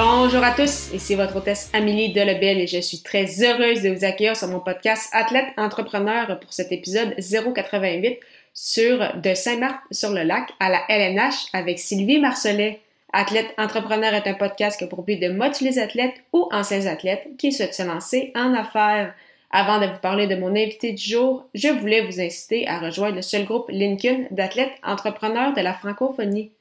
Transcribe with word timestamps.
Bonjour 0.00 0.44
à 0.44 0.52
tous, 0.52 0.92
ici 0.94 1.16
votre 1.16 1.34
hôtesse 1.34 1.70
Amélie 1.72 2.12
Delebel 2.12 2.60
et 2.60 2.68
je 2.68 2.80
suis 2.80 3.02
très 3.02 3.42
heureuse 3.42 3.82
de 3.82 3.90
vous 3.90 4.04
accueillir 4.04 4.36
sur 4.36 4.46
mon 4.46 4.60
podcast 4.60 5.10
Athlète 5.12 5.48
Entrepreneur 5.56 6.38
pour 6.38 6.52
cet 6.52 6.70
épisode 6.70 7.16
088 7.18 8.20
sur 8.54 9.20
de 9.20 9.34
Saint-Marc 9.34 9.82
sur 9.90 10.10
le 10.10 10.22
lac 10.22 10.50
à 10.60 10.68
la 10.68 10.82
LNH 10.88 11.48
avec 11.52 11.80
Sylvie 11.80 12.20
Marcelet. 12.20 12.78
Athlète 13.12 13.52
Entrepreneur 13.58 14.14
est 14.14 14.28
un 14.28 14.34
podcast 14.34 14.78
qui 14.78 14.84
a 14.84 14.86
pour 14.86 15.02
but 15.02 15.18
de 15.18 15.30
motiver 15.30 15.70
les 15.70 15.78
athlètes 15.80 16.14
ou 16.32 16.48
anciens 16.52 16.86
athlètes 16.86 17.26
qui 17.36 17.50
souhaitent 17.50 17.74
se 17.74 17.82
lancer 17.82 18.30
en 18.36 18.54
affaires. 18.54 19.12
Avant 19.50 19.80
de 19.80 19.86
vous 19.86 19.98
parler 20.00 20.28
de 20.28 20.36
mon 20.36 20.50
invité 20.50 20.92
du 20.92 21.02
jour, 21.02 21.44
je 21.54 21.70
voulais 21.70 22.02
vous 22.02 22.20
inciter 22.20 22.68
à 22.68 22.78
rejoindre 22.78 23.16
le 23.16 23.22
seul 23.22 23.46
groupe 23.46 23.68
Lincoln 23.68 24.28
d'athlètes 24.30 24.78
entrepreneurs 24.84 25.54
de 25.54 25.60
la 25.60 25.74
francophonie 25.74 26.52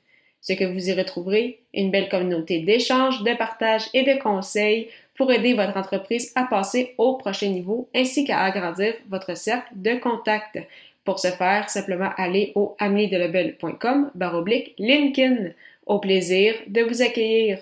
ce 0.48 0.54
que 0.54 0.64
vous 0.64 0.90
y 0.90 0.94
retrouverez, 0.94 1.60
une 1.74 1.92
belle 1.92 2.08
communauté 2.08 2.60
d'échanges, 2.60 3.22
de 3.22 3.36
partage 3.36 3.90
et 3.94 4.04
de 4.04 4.18
conseils 4.18 4.88
pour 5.18 5.30
aider 5.30 5.54
votre 5.54 5.76
entreprise 5.76 6.32
à 6.36 6.46
passer 6.46 6.94
au 6.98 7.16
prochain 7.16 7.50
niveau 7.50 7.90
ainsi 7.94 8.24
qu'à 8.24 8.40
agrandir 8.40 8.94
votre 9.10 9.36
cercle 9.36 9.74
de 9.76 9.96
contacts. 9.96 10.60
Pour 11.04 11.20
ce 11.20 11.28
faire, 11.30 11.70
simplement 11.70 12.12
aller 12.16 12.54
au 12.56 12.78
baroblique 14.16 14.74
Lincoln. 14.78 15.52
Au 15.86 16.00
plaisir 16.00 16.54
de 16.68 16.82
vous 16.82 17.02
accueillir. 17.02 17.60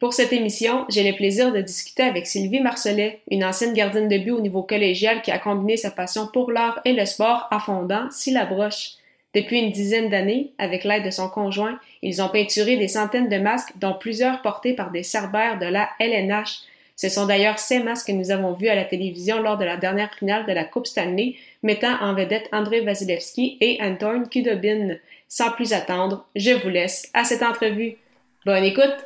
Pour 0.00 0.12
cette 0.12 0.32
émission, 0.32 0.86
j'ai 0.88 1.08
le 1.08 1.16
plaisir 1.16 1.52
de 1.52 1.60
discuter 1.60 2.04
avec 2.04 2.26
Sylvie 2.26 2.60
Marcelet, 2.60 3.20
une 3.30 3.44
ancienne 3.44 3.74
gardienne 3.74 4.08
de 4.08 4.18
but 4.18 4.30
au 4.30 4.40
niveau 4.40 4.62
collégial 4.62 5.20
qui 5.22 5.30
a 5.30 5.38
combiné 5.38 5.76
sa 5.76 5.90
passion 5.90 6.28
pour 6.32 6.50
l'art 6.50 6.80
et 6.84 6.92
le 6.92 7.04
sport 7.04 7.48
en 7.52 7.60
fondant 7.60 8.08
Broche. 8.48 8.99
Depuis 9.34 9.60
une 9.60 9.70
dizaine 9.70 10.10
d'années, 10.10 10.52
avec 10.58 10.82
l'aide 10.82 11.04
de 11.04 11.10
son 11.10 11.28
conjoint, 11.28 11.78
ils 12.02 12.20
ont 12.20 12.28
peinturé 12.28 12.76
des 12.76 12.88
centaines 12.88 13.28
de 13.28 13.38
masques, 13.38 13.72
dont 13.76 13.94
plusieurs 13.94 14.42
portés 14.42 14.74
par 14.74 14.90
des 14.90 15.04
cerbères 15.04 15.58
de 15.58 15.66
la 15.66 15.88
LNH. 16.00 16.62
Ce 16.96 17.08
sont 17.08 17.26
d'ailleurs 17.26 17.58
ces 17.60 17.78
masques 17.78 18.08
que 18.08 18.12
nous 18.12 18.32
avons 18.32 18.52
vus 18.52 18.68
à 18.68 18.74
la 18.74 18.84
télévision 18.84 19.40
lors 19.40 19.56
de 19.56 19.64
la 19.64 19.76
dernière 19.76 20.12
finale 20.14 20.46
de 20.46 20.52
la 20.52 20.64
Coupe 20.64 20.86
Stanley, 20.86 21.36
mettant 21.62 21.96
en 22.00 22.14
vedette 22.14 22.48
André 22.52 22.80
Vasilevski 22.80 23.56
et 23.60 23.78
Anton 23.80 24.24
Kudobin. 24.28 24.96
Sans 25.28 25.52
plus 25.52 25.72
attendre, 25.72 26.26
je 26.34 26.50
vous 26.50 26.68
laisse 26.68 27.08
à 27.14 27.22
cette 27.24 27.44
entrevue. 27.44 27.96
Bonne 28.44 28.64
écoute! 28.64 28.96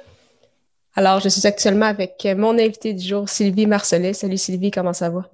Alors, 0.97 1.21
je 1.21 1.29
suis 1.29 1.47
actuellement 1.47 1.87
avec 1.87 2.27
mon 2.37 2.59
invité 2.59 2.95
du 2.95 3.07
jour, 3.07 3.29
Sylvie 3.29 3.67
Marcelet. 3.67 4.15
Salut 4.15 4.39
Sylvie, 4.39 4.71
comment 4.71 4.95
ça 4.95 5.11
va? 5.11 5.29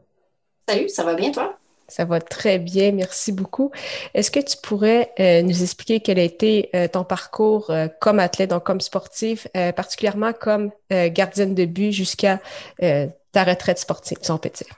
Salut, 0.68 0.88
ça 0.88 1.04
va 1.04 1.14
bien 1.14 1.30
toi? 1.30 1.59
Ça 1.90 2.04
va 2.04 2.20
très 2.20 2.58
bien, 2.58 2.92
merci 2.92 3.32
beaucoup. 3.32 3.72
Est-ce 4.14 4.30
que 4.30 4.38
tu 4.38 4.56
pourrais 4.56 5.12
euh, 5.18 5.42
nous 5.42 5.62
expliquer 5.62 6.00
quel 6.00 6.20
a 6.20 6.22
été 6.22 6.70
euh, 6.74 6.86
ton 6.86 7.02
parcours 7.02 7.70
euh, 7.70 7.88
comme 8.00 8.20
athlète, 8.20 8.50
donc 8.50 8.64
comme 8.64 8.80
sportif, 8.80 9.48
particulièrement 9.76 10.32
comme 10.32 10.70
gardienne 10.90 11.54
de 11.54 11.64
but 11.64 11.92
jusqu'à 11.92 12.40
ta 12.78 13.44
retraite 13.44 13.78
sportive, 13.78 14.18
si 14.20 14.30
on 14.30 14.38
peut 14.38 14.50
dire? 14.50 14.74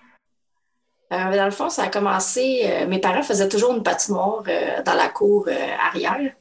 dans 1.11 1.45
le 1.45 1.51
fond, 1.51 1.69
ça 1.69 1.85
a 1.85 1.89
commencé, 1.89 2.67
mes 2.89 2.99
parents 2.99 3.23
faisaient 3.23 3.49
toujours 3.49 3.75
une 3.75 3.83
patinoire 3.83 4.45
dans 4.85 4.95
la 4.95 5.09
cour 5.09 5.49
arrière. 5.87 6.33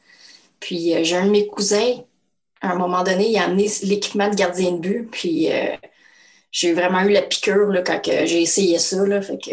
Puis 0.59 1.03
j'ai 1.03 1.17
un 1.17 1.25
de 1.25 1.31
mes 1.31 1.47
cousins, 1.47 1.95
à 2.61 2.71
un 2.71 2.75
moment 2.75 3.03
donné, 3.03 3.29
il 3.29 3.37
a 3.37 3.45
amené 3.45 3.69
l'équipement 3.83 4.29
de 4.29 4.35
gardien 4.35 4.71
de 4.71 4.77
but. 4.77 5.09
Puis 5.11 5.49
j'ai 6.51 6.73
vraiment 6.73 7.01
eu 7.01 7.09
la 7.09 7.21
piqûre 7.21 7.67
là, 7.67 7.81
quand 7.81 7.99
j'ai 8.03 8.41
essayé 8.41 8.79
ça. 8.79 9.21
Fait 9.21 9.37
que 9.37 9.51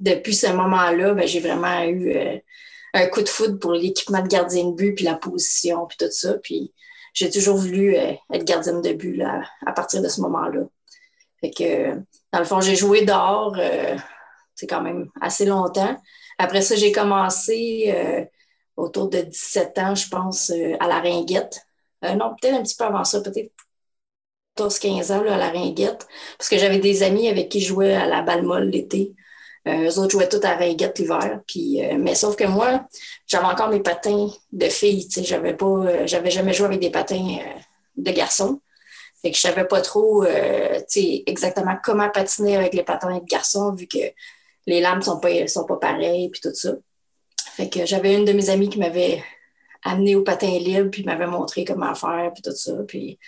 depuis 0.00 0.34
ce 0.34 0.48
moment-là, 0.48 1.14
ben, 1.14 1.26
j'ai 1.26 1.40
vraiment 1.40 1.82
eu 1.84 2.12
euh, 2.14 2.38
un 2.94 3.06
coup 3.06 3.22
de 3.22 3.28
foudre 3.28 3.58
pour 3.58 3.72
l'équipement 3.72 4.22
de 4.22 4.28
gardien 4.28 4.64
de 4.64 4.74
but, 4.74 4.94
puis 4.94 5.04
la 5.04 5.14
position, 5.14 5.86
puis 5.86 5.96
tout 5.98 6.10
ça. 6.10 6.34
Puis 6.42 6.72
j'ai 7.14 7.30
toujours 7.30 7.56
voulu 7.56 7.96
euh, 7.96 8.12
être 8.32 8.44
gardienne 8.44 8.82
de 8.82 8.92
but 8.92 9.16
là, 9.16 9.42
à 9.66 9.72
partir 9.72 10.02
de 10.02 10.08
ce 10.08 10.20
moment-là. 10.22 10.62
Fait 11.40 11.50
que, 11.50 11.94
dans 12.32 12.38
le 12.38 12.44
fond, 12.44 12.60
j'ai 12.60 12.76
joué 12.76 13.04
dehors, 13.04 13.56
c'est 14.54 14.66
euh, 14.66 14.68
quand 14.68 14.82
même 14.82 15.10
assez 15.20 15.44
longtemps. 15.44 15.96
Après 16.38 16.62
ça, 16.62 16.76
j'ai 16.76 16.92
commencé 16.92 17.94
autour 18.76 19.08
de 19.08 19.22
17 19.22 19.78
ans, 19.78 19.94
je 19.94 20.08
pense, 20.08 20.50
à 20.80 20.86
la 20.86 21.00
ringuette. 21.00 21.62
non, 22.02 22.34
peut-être 22.38 22.54
un 22.54 22.62
petit 22.62 22.76
peu 22.76 22.84
avant 22.84 23.04
ça, 23.04 23.22
peut-être 23.22 23.50
14-15 24.58 25.12
ans 25.12 25.20
à 25.20 25.36
la 25.36 25.50
ringuette, 25.50 26.06
parce 26.36 26.50
que 26.50 26.58
j'avais 26.58 26.78
des 26.78 27.02
amis 27.02 27.28
avec 27.28 27.48
qui 27.48 27.60
je 27.60 27.68
jouais 27.68 27.94
à 27.94 28.06
la 28.06 28.22
balle 28.22 28.42
molle 28.42 28.68
l'été. 28.68 29.14
Euh, 29.66 29.90
eux 29.90 29.98
autres 29.98 30.12
jouaient 30.12 30.28
tout 30.28 30.40
à 30.42 30.54
ringuette 30.54 30.98
l'hiver. 30.98 31.40
Puis, 31.46 31.84
euh, 31.84 31.96
mais 31.98 32.14
sauf 32.14 32.36
que 32.36 32.44
moi, 32.44 32.86
j'avais 33.26 33.46
encore 33.46 33.68
mes 33.68 33.80
patins 33.80 34.28
de 34.52 34.68
filles. 34.68 35.08
J'avais 35.22 35.54
pas, 35.54 35.66
euh, 35.66 36.06
j'avais 36.06 36.30
jamais 36.30 36.52
joué 36.52 36.66
avec 36.66 36.80
des 36.80 36.90
patins 36.90 37.38
de 37.96 38.10
garçons. 38.12 38.60
Fait 39.22 39.30
que 39.30 39.36
je 39.36 39.42
savais 39.42 39.64
pas 39.64 39.80
trop 39.80 40.24
exactement 41.26 41.76
comment 41.82 42.10
patiner 42.10 42.56
avec 42.56 42.74
les 42.74 42.84
patins 42.84 43.18
de 43.18 43.24
garçons, 43.24 43.72
vu 43.72 43.86
que 43.88 43.98
les 44.66 44.80
lames 44.80 45.02
sont 45.02 45.18
pas, 45.18 45.46
sont 45.48 45.64
pas 45.64 45.76
pareilles, 45.76 46.28
puis 46.28 46.40
tout 46.40 46.54
ça. 46.54 46.74
Fait 47.56 47.68
que 47.68 47.86
j'avais 47.86 48.14
une 48.14 48.24
de 48.24 48.32
mes 48.32 48.50
amies 48.50 48.68
qui 48.68 48.78
m'avait 48.78 49.24
amené 49.82 50.14
au 50.14 50.22
patin 50.22 50.50
libre, 50.58 50.90
puis 50.90 51.02
m'avait 51.02 51.26
montré 51.26 51.64
comment 51.64 51.94
faire, 51.94 52.30
puis 52.34 52.42
tout 52.42 52.54
ça. 52.54 52.72
Puis 52.86 53.18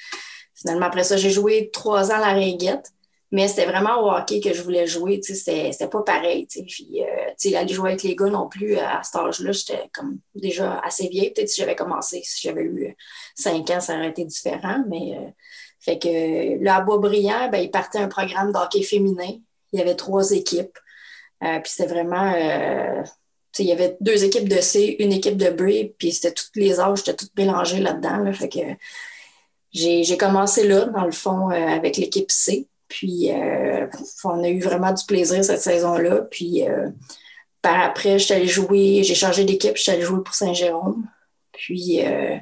finalement, 0.54 0.86
après 0.86 1.04
ça, 1.04 1.16
j'ai 1.16 1.30
joué 1.30 1.70
trois 1.72 2.10
ans 2.10 2.16
à 2.16 2.20
la 2.20 2.32
ringuette. 2.34 2.92
Mais 3.30 3.46
c'était 3.46 3.66
vraiment 3.66 4.02
au 4.02 4.10
hockey 4.10 4.40
que 4.40 4.54
je 4.54 4.62
voulais 4.62 4.86
jouer. 4.86 5.20
C'était, 5.22 5.70
c'était 5.72 5.88
pas 5.88 6.02
pareil. 6.02 6.46
Puis, 6.46 7.02
euh, 7.02 7.58
aller 7.58 7.74
jouer 7.74 7.90
avec 7.90 8.02
les 8.02 8.16
gars 8.16 8.30
non 8.30 8.48
plus 8.48 8.76
à 8.76 9.02
cet 9.02 9.16
âge-là, 9.16 9.52
j'étais 9.52 9.90
comme 9.92 10.18
déjà 10.34 10.80
assez 10.80 11.08
vieille. 11.08 11.32
Peut-être 11.32 11.50
si 11.50 11.60
j'avais 11.60 11.76
commencé, 11.76 12.22
si 12.24 12.40
j'avais 12.48 12.62
eu 12.62 12.96
cinq 13.34 13.68
ans, 13.70 13.80
ça 13.80 13.96
aurait 13.96 14.08
été 14.08 14.24
différent. 14.24 14.82
Mais 14.88 15.18
euh, 15.18 15.30
fait 15.78 15.98
que 15.98 16.62
là, 16.64 16.76
à 16.76 16.80
Boisbriand, 16.80 17.50
ben, 17.50 17.58
il 17.58 17.70
partait 17.70 17.98
un 17.98 18.08
programme 18.08 18.50
de 18.50 18.58
hockey 18.58 18.82
féminin. 18.82 19.38
Il 19.72 19.78
y 19.78 19.82
avait 19.82 19.94
trois 19.96 20.32
équipes. 20.32 20.78
Euh, 21.44 21.60
puis 21.60 21.70
c'était 21.70 21.92
vraiment. 21.92 22.32
il 23.58 23.66
y 23.66 23.72
avait 23.72 23.96
deux 24.00 24.24
équipes 24.24 24.48
de 24.48 24.60
C, 24.60 24.96
une 25.00 25.12
équipe 25.12 25.36
de 25.36 25.50
B, 25.50 25.92
puis 25.98 26.12
c'était 26.12 26.32
tous 26.32 26.48
les 26.54 26.80
âges, 26.80 26.98
j'étais 26.98 27.14
toutes 27.14 27.36
mélangées 27.36 27.80
là-dedans. 27.80 28.18
Là, 28.18 28.32
fait 28.32 28.48
que 28.48 28.60
j'ai, 29.72 30.02
j'ai 30.04 30.16
commencé 30.16 30.66
là, 30.66 30.86
dans 30.86 31.04
le 31.04 31.12
fond, 31.12 31.50
avec 31.50 31.98
l'équipe 31.98 32.30
C. 32.30 32.66
Puis, 32.88 33.30
euh, 33.30 33.86
on 34.24 34.42
a 34.42 34.48
eu 34.48 34.60
vraiment 34.60 34.92
du 34.92 35.04
plaisir 35.04 35.44
cette 35.44 35.60
saison-là. 35.60 36.22
Puis, 36.22 36.66
euh, 36.66 36.88
par 37.60 37.80
après, 37.80 38.18
je 38.18 38.24
suis 38.24 38.34
allée 38.34 38.46
jouer, 38.46 39.02
j'ai 39.04 39.14
changé 39.14 39.44
d'équipe, 39.44 39.76
je 39.76 39.82
suis 39.82 39.92
allée 39.92 40.02
jouer 40.02 40.22
pour 40.24 40.34
Saint-Jérôme. 40.34 41.06
Puis, 41.52 42.04
euh, 42.04 42.36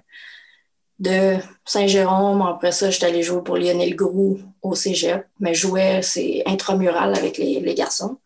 de 0.99 1.37
Saint-Jérôme, 1.65 2.43
après 2.43 2.73
ça, 2.73 2.91
je 2.91 2.97
suis 2.97 3.05
allée 3.05 3.23
jouer 3.23 3.43
pour 3.43 3.57
Lionel 3.57 3.97
Groux 3.97 4.41
au 4.63 4.75
cégep. 4.75 5.27
Mais 5.41 5.53
je 5.53 5.67
jouais, 5.67 6.01
c'est 6.03 6.43
intramural 6.47 7.15
avec 7.17 7.39
les, 7.39 7.61
les 7.61 7.75
garçons. 7.75 8.19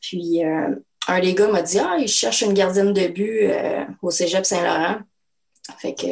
Puis, 0.00 0.42
un 0.42 1.20
des 1.20 1.34
gars 1.34 1.48
m'a 1.48 1.62
dit 1.62 1.78
Ah, 1.78 1.96
il 1.98 2.08
cherche 2.08 2.42
une 2.42 2.52
gardienne 2.52 2.92
de 2.92 3.08
but 3.08 3.50
au 4.02 4.10
cégep 4.10 4.44
Saint-Laurent. 4.44 4.98
Fait 5.78 5.94
que, 5.94 6.06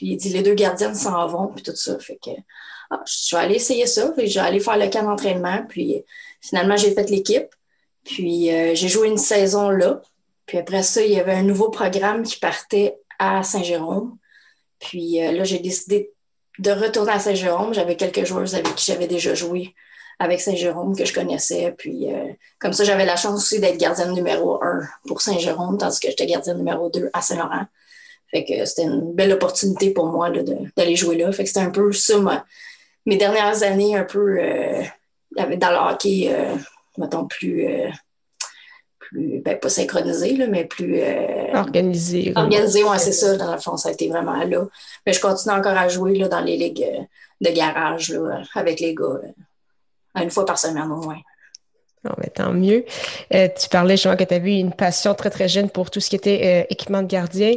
il 0.00 0.16
dit 0.16 0.28
Les 0.28 0.42
deux 0.42 0.54
gardiennes 0.54 0.94
s'en 0.94 1.26
vont, 1.26 1.48
puis 1.48 1.62
tout 1.62 1.74
ça. 1.74 1.98
Fait 1.98 2.18
que, 2.22 2.30
ah, 2.90 3.02
je 3.06 3.36
vais 3.36 3.42
aller 3.42 3.54
essayer 3.54 3.86
ça, 3.86 4.10
puis 4.16 4.26
je 4.26 4.40
vais 4.40 4.46
aller 4.46 4.60
faire 4.60 4.76
le 4.76 4.88
camp 4.88 5.04
d'entraînement. 5.04 5.64
Puis 5.68 6.04
finalement, 6.40 6.76
j'ai 6.76 6.92
fait 6.92 7.08
l'équipe. 7.08 7.46
Puis 8.04 8.52
euh, 8.52 8.74
j'ai 8.74 8.88
joué 8.88 9.08
une 9.08 9.18
saison 9.18 9.70
là. 9.70 10.00
Puis 10.46 10.58
après 10.58 10.82
ça, 10.82 11.02
il 11.02 11.12
y 11.12 11.20
avait 11.20 11.34
un 11.34 11.44
nouveau 11.44 11.70
programme 11.70 12.24
qui 12.24 12.38
partait 12.38 12.98
à 13.18 13.42
Saint-Jérôme. 13.42 14.16
Puis 14.80 15.22
euh, 15.22 15.32
là, 15.32 15.44
j'ai 15.44 15.60
décidé 15.60 16.12
de 16.58 16.70
retourner 16.72 17.12
à 17.12 17.20
Saint-Jérôme. 17.20 17.72
J'avais 17.74 17.96
quelques 17.96 18.24
joueurs 18.24 18.52
avec 18.54 18.74
qui 18.74 18.86
j'avais 18.86 19.06
déjà 19.06 19.34
joué 19.34 19.74
avec 20.18 20.40
Saint-Jérôme 20.40 20.96
que 20.96 21.04
je 21.04 21.14
connaissais. 21.14 21.72
Puis 21.78 22.12
euh, 22.12 22.32
comme 22.58 22.72
ça, 22.72 22.82
j'avais 22.82 23.06
la 23.06 23.16
chance 23.16 23.40
aussi 23.40 23.60
d'être 23.60 23.78
gardienne 23.78 24.12
numéro 24.12 24.62
un 24.62 24.80
pour 25.06 25.22
Saint-Jérôme, 25.22 25.78
tandis 25.78 26.00
que 26.00 26.08
j'étais 26.08 26.26
gardienne 26.26 26.58
numéro 26.58 26.90
deux 26.90 27.10
à 27.12 27.22
Saint-Laurent. 27.22 27.66
Fait 28.30 28.44
que 28.44 28.64
c'était 28.64 28.84
une 28.84 29.12
belle 29.12 29.32
opportunité 29.32 29.90
pour 29.90 30.06
moi 30.06 30.30
d'aller 30.76 30.96
jouer 30.96 31.16
là. 31.16 31.30
Fait 31.32 31.44
que 31.44 31.48
c'était 31.48 31.60
un 31.60 31.70
peu 31.70 31.92
ça 31.92 32.18
mes 33.06 33.16
dernières 33.16 33.62
années 33.62 33.96
un 33.96 34.04
peu 34.04 34.38
euh, 34.38 34.82
dans 35.36 35.70
le 35.70 35.92
hockey, 35.92 36.28
euh, 36.30 36.56
mettons, 36.98 37.26
plus, 37.26 37.66
euh, 37.66 37.88
plus 38.98 39.40
ben, 39.40 39.58
pas 39.58 39.68
synchronisé, 39.68 40.36
là, 40.36 40.46
mais 40.46 40.64
plus 40.64 41.00
organisé. 41.54 42.32
Organisé, 42.36 42.84
oui, 42.84 42.96
c'est 42.98 43.12
ça. 43.12 43.36
Dans 43.36 43.52
le 43.52 43.58
fond, 43.58 43.76
ça 43.76 43.88
a 43.88 43.92
été 43.92 44.08
vraiment 44.08 44.44
là. 44.44 44.66
Mais 45.06 45.12
je 45.12 45.20
continue 45.20 45.54
encore 45.54 45.76
à 45.76 45.88
jouer 45.88 46.16
là, 46.16 46.28
dans 46.28 46.40
les 46.40 46.56
ligues 46.56 47.06
de 47.40 47.50
garage 47.50 48.10
là, 48.10 48.42
avec 48.54 48.80
les 48.80 48.94
gars, 48.94 49.20
une 50.16 50.30
fois 50.30 50.44
par 50.44 50.58
semaine 50.58 50.90
au 50.90 50.96
moins. 50.96 51.20
Bon, 52.02 52.14
ben, 52.16 52.30
tant 52.34 52.52
mieux. 52.52 52.84
tu 53.30 53.68
parlais 53.70 53.96
justement 53.96 54.16
que 54.16 54.24
tu 54.24 54.34
avais 54.34 54.58
une 54.58 54.72
passion 54.72 55.14
très, 55.14 55.30
très 55.30 55.48
jeune 55.48 55.68
pour 55.68 55.90
tout 55.90 56.00
ce 56.00 56.08
qui 56.08 56.16
était 56.16 56.66
équipement 56.70 57.02
de 57.02 57.08
gardien 57.08 57.54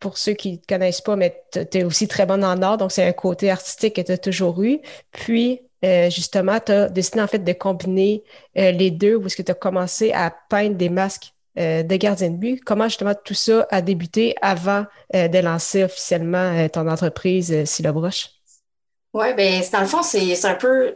pour 0.00 0.16
ceux 0.18 0.32
qui 0.32 0.52
ne 0.52 0.56
te 0.56 0.66
connaissent 0.66 1.02
pas, 1.02 1.14
mais 1.14 1.42
tu 1.52 1.78
es 1.78 1.84
aussi 1.84 2.08
très 2.08 2.26
bonne 2.26 2.42
en 2.42 2.60
art, 2.62 2.78
donc 2.78 2.90
c'est 2.90 3.06
un 3.06 3.12
côté 3.12 3.50
artistique 3.50 3.96
que 3.96 4.00
tu 4.00 4.12
as 4.12 4.18
toujours 4.18 4.62
eu. 4.62 4.80
Puis, 5.12 5.60
euh, 5.84 6.10
justement, 6.10 6.58
tu 6.58 6.72
as 6.72 6.88
décidé 6.88 7.20
en 7.20 7.26
fait 7.26 7.38
de 7.38 7.52
combiner 7.52 8.24
euh, 8.58 8.70
les 8.70 8.90
deux, 8.90 9.16
où 9.16 9.26
est-ce 9.26 9.36
que 9.36 9.42
tu 9.42 9.52
as 9.52 9.54
commencé 9.54 10.12
à 10.12 10.34
peindre 10.48 10.76
des 10.76 10.88
masques 10.88 11.32
euh, 11.58 11.82
de 11.82 11.96
gardien 11.96 12.30
de 12.30 12.36
but. 12.36 12.62
Comment 12.64 12.84
justement 12.84 13.14
tout 13.24 13.34
ça 13.34 13.66
a 13.70 13.82
débuté 13.82 14.34
avant 14.40 14.86
de 15.12 15.38
lancer 15.40 15.84
officiellement 15.84 16.68
ton 16.68 16.88
entreprise 16.88 17.64
Silobroche? 17.64 18.30
Oui, 19.12 19.34
bien, 19.34 19.60
dans 19.72 19.80
le 19.80 19.86
fond, 19.86 20.02
c'est 20.02 20.44
un 20.44 20.54
peu 20.54 20.94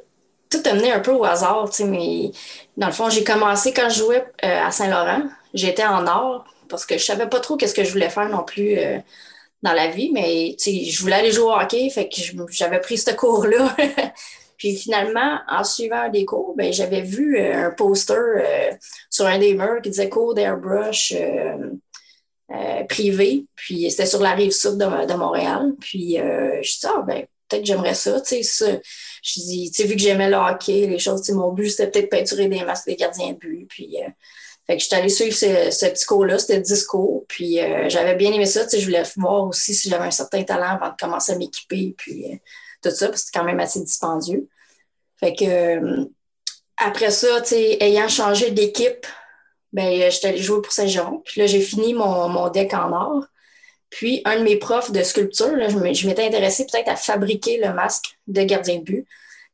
tout 0.49 0.62
amené 0.67 0.93
un 0.93 1.01
peu 1.01 1.11
au 1.11 1.25
hasard, 1.25 1.69
tu 1.69 1.79
sais, 1.79 1.85
mais 1.85 2.31
dans 2.77 2.87
le 2.87 2.93
fond, 2.93 3.11
j'ai 3.11 3.25
commencé 3.25 3.73
quand 3.73 3.89
je 3.89 3.99
jouais 3.99 4.25
à 4.43 4.71
Saint-Laurent. 4.71 5.25
J'étais 5.53 5.85
en 5.85 6.06
art, 6.06 6.45
parce 6.69 6.87
que 6.87 6.99
je 6.99 7.05
savais 7.05 7.29
pas 7.29 7.41
trop 7.41 7.57
qu'est-ce 7.57 7.75
que 7.75 7.85
je 7.85 7.93
voulais 7.93 8.11
faire 8.11 8.29
non 8.29 8.45
plus 8.45 8.79
euh, 8.79 8.99
dans 9.63 9.73
la 9.73 9.89
vie, 9.89 10.11
mais 10.13 10.57
je 10.59 11.01
voulais 11.01 11.17
aller 11.17 11.33
jouer 11.33 11.45
au 11.45 11.53
hockey, 11.53 11.89
fait 11.91 12.09
que 12.09 12.17
j'avais 12.51 12.81
pris 12.81 12.99
ce 12.99 13.11
cours-là. 13.13 13.75
Puis 14.59 14.77
finalement, 14.77 15.41
en 15.49 15.65
suivant 15.65 16.09
des 16.09 16.25
cours, 16.25 16.55
ben, 16.57 16.73
j'avais 16.73 17.03
vu 17.03 17.39
euh, 17.39 17.67
un 17.67 17.71
poster 17.71 18.15
euh, 18.15 18.71
sur 19.11 19.27
un 19.27 19.39
des 19.39 19.55
murs 19.55 19.83
qui 19.83 19.91
disait 19.91 20.09
cours 20.09 20.35
d'airbrush 20.35 21.15
privé. 22.89 23.47
Puis 23.57 23.91
c'était 23.91 24.07
sur 24.07 24.21
la 24.21 24.33
rive 24.33 24.53
sud 24.53 24.77
de, 24.77 25.15
Montréal. 25.15 25.73
Puis 25.81 26.19
je 26.19 26.63
suis 26.63 26.81
dit, 26.81 26.87
ah, 26.87 27.03
ben, 27.03 27.27
peut-être 27.49 27.67
j'aimerais 27.67 27.95
ça. 27.95 28.21
Tu 28.21 28.43
sais, 28.45 28.81
je 29.23 29.41
dis, 29.41 29.71
tu 29.75 29.83
sais, 29.83 29.89
vu 29.89 29.97
que 29.97 30.03
j'aimais 30.03 30.31
le 30.31 30.37
hockey, 30.37 30.87
les 30.87 30.99
choses, 30.99 31.29
mon 31.31 31.53
but, 31.53 31.71
c'était 31.71 31.91
peut-être 31.91 32.11
peinturer 32.11 32.47
des 32.47 32.63
masques 32.65 32.87
des 32.87 32.97
gardiens 32.97 33.33
de 33.33 33.39
but. 33.39 33.67
Puis 33.69 33.97
fait 34.67 34.77
que 34.77 34.83
j'étais 34.83 34.97
allée 34.97 35.11
suivre 35.11 35.35
ce, 35.35 35.87
petit 35.87 36.07
cours-là, 36.07 36.39
c'était 36.39 36.61
10 36.61 36.87
cours. 36.87 37.25
Puis 37.29 37.61
euh, 37.61 37.89
j'avais 37.89 38.15
bien 38.15 38.33
aimé 38.33 38.47
ça. 38.47 38.67
Je 38.67 38.83
voulais 38.83 39.03
voir 39.17 39.47
aussi 39.47 39.75
si 39.75 39.91
j'avais 39.91 40.07
un 40.07 40.11
certain 40.11 40.43
talent 40.43 40.79
avant 40.81 40.91
de 40.91 40.97
commencer 40.99 41.33
à 41.33 41.37
m'équiper. 41.37 41.95
Puis 41.99 42.33
euh, 42.33 42.37
tout 42.83 42.91
ça, 42.91 43.09
parce 43.09 43.21
que 43.21 43.27
c'était 43.27 43.39
quand 43.39 43.45
même 43.45 43.61
assez 43.61 43.81
dispendieux. 43.81 44.49
Fait 45.21 45.35
que 45.35 45.45
euh, 45.45 46.05
après 46.79 47.11
ça, 47.11 47.43
ayant 47.53 48.09
changé 48.09 48.53
d'équipe, 48.53 49.07
ben, 49.73 50.11
j'étais 50.11 50.29
allée 50.29 50.43
jouer 50.43 50.63
pour 50.63 50.73
Saint-Jean. 50.73 51.21
Puis 51.27 51.41
là, 51.43 51.47
j'ai 51.47 51.61
fini 51.61 51.93
mon, 51.93 52.29
mon, 52.29 52.49
deck 52.49 52.73
en 52.73 52.91
or. 52.93 53.25
Puis 53.91 54.23
un 54.25 54.39
de 54.39 54.45
mes 54.45 54.57
profs 54.57 54.93
de 54.93 55.03
sculpture, 55.03 55.55
là, 55.57 55.69
je 55.69 56.07
m'étais 56.07 56.27
intéressée 56.27 56.67
peut-être 56.67 56.89
à 56.89 56.97
fabriquer 56.97 57.59
le 57.59 57.75
masque 57.75 58.19
de 58.27 58.43
gardien 58.43 58.79
de 58.79 58.85
but. 58.85 59.07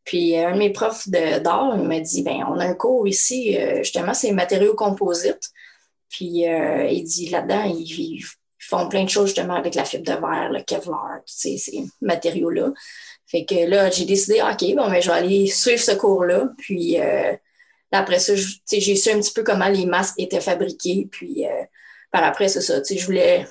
Puis 0.05 0.37
un 0.37 0.53
de 0.53 0.59
mes 0.59 0.71
profs 0.71 1.09
d'art 1.09 1.77
m'a 1.77 2.01
dit 2.01 2.23
ben 2.23 2.45
on 2.49 2.59
a 2.59 2.65
un 2.65 2.75
cours 2.75 3.07
ici, 3.07 3.57
euh, 3.59 3.79
justement, 3.79 4.15
c'est 4.15 4.33
matériaux 4.33 4.75
composites. 4.75 5.51
Puis 6.09 6.49
euh, 6.49 6.87
il 6.87 7.05
dit 7.05 7.29
là-dedans, 7.29 7.65
ils, 7.65 8.23
font 8.59 8.89
plein 8.89 9.03
de 9.05 9.09
choses 9.09 9.29
justement 9.29 9.55
avec 9.55 9.75
la 9.75 9.85
fibre 9.85 10.05
de 10.05 10.13
verre, 10.13 10.51
le 10.53 10.63
Kevlar, 10.63 11.21
tous 11.27 11.35
ces, 11.59 11.85
matériaux-là. 12.01 12.73
Fait 13.27 13.45
que 13.45 13.67
là, 13.69 13.91
j'ai 13.91 14.05
décidé, 14.05 14.43
OK, 14.43 14.61
bon, 14.77 14.87
mais 14.87 14.97
ben, 14.97 15.03
je 15.03 15.11
vais 15.11 15.17
aller 15.17 15.47
suivre 15.49 15.81
ce 15.81 15.93
cours-là. 15.93 16.51
Puis 16.59 17.01
euh, 17.01 17.33
après 17.91 18.21
ça, 18.21 18.35
j'ai 18.37 18.97
su 18.97 19.11
un 19.11 19.19
petit 19.19 19.33
peu 19.33 19.43
comment 19.43 19.69
les 19.69 19.87
masques 19.87 20.19
étaient 20.19 20.41
fabriqués. 20.41 21.09
Puis 21.11 21.45
par 22.13 22.23
après, 22.25 22.49
c'est 22.49 22.61
ça. 22.61 22.81
Je 22.89 23.05
voulais 23.05 23.47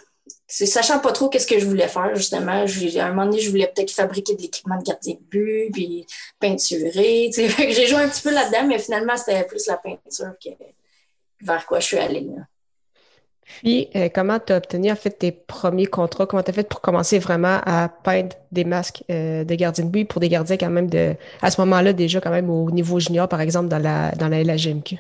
sachant 0.48 1.00
pas 1.00 1.12
trop 1.12 1.30
qu'est-ce 1.30 1.48
que 1.48 1.60
je 1.60 1.66
voulais 1.66 1.88
faire, 1.88 2.16
justement. 2.16 2.52
à 2.52 3.06
un 3.06 3.10
moment 3.10 3.26
donné, 3.26 3.40
je 3.40 3.50
voulais 3.50 3.72
peut-être 3.74 3.92
fabriquer 3.92 4.36
de 4.36 4.42
l'équipement 4.42 4.78
de 4.78 4.84
gardien 4.84 5.16
de 5.16 5.30
but, 5.30 5.70
puis 5.72 6.06
peinturer. 6.40 7.32
J'ai 7.36 7.88
joué 7.88 8.00
un 8.00 8.10
petit 8.10 8.22
peu 8.22 8.34
là-dedans, 8.34 8.68
mais 8.68 8.80
finalement, 8.80 9.18
c'était 9.18 9.44
plus 9.44 9.68
la 9.68 9.78
peinture 9.78 10.34
vers 11.42 11.66
quoi 11.66 11.80
je 11.80 11.86
suis 11.86 11.98
allée. 11.98 12.28
Puis, 13.64 13.90
euh, 13.96 14.10
comment 14.14 14.40
tu 14.40 14.54
as 14.54 14.58
obtenu 14.58 14.92
en 14.92 14.96
fait 14.96 15.12
tes 15.12 15.32
premiers 15.32 15.88
contrats? 15.88 16.28
Comment 16.28 16.44
tu 16.44 16.52
as 16.52 16.54
fait 16.54 16.68
pour 16.68 16.82
commencer 16.82 17.18
vraiment 17.18 17.60
à 17.66 17.90
peindre 17.90 18.36
des 18.52 18.64
masques 18.64 19.04
euh, 19.10 19.44
de 19.44 19.56
gardien 19.56 19.86
de 19.86 19.90
but 19.90 20.06
pour 20.06 20.22
des 20.22 20.30
gardiens 20.30 20.58
quand 20.58 20.70
même 20.70 20.90
de, 20.90 21.16
à 21.42 21.50
ce 21.50 21.60
moment-là, 21.62 21.94
déjà 21.94 22.22
quand 22.22 22.30
même 22.30 22.50
au 22.50 22.70
niveau 22.70 23.00
junior, 23.00 23.28
par 23.28 23.42
exemple, 23.42 23.68
dans 23.68 23.80
la, 23.80 24.12
dans 24.12 24.28
la 24.28 24.44
LHMQ? 24.44 25.00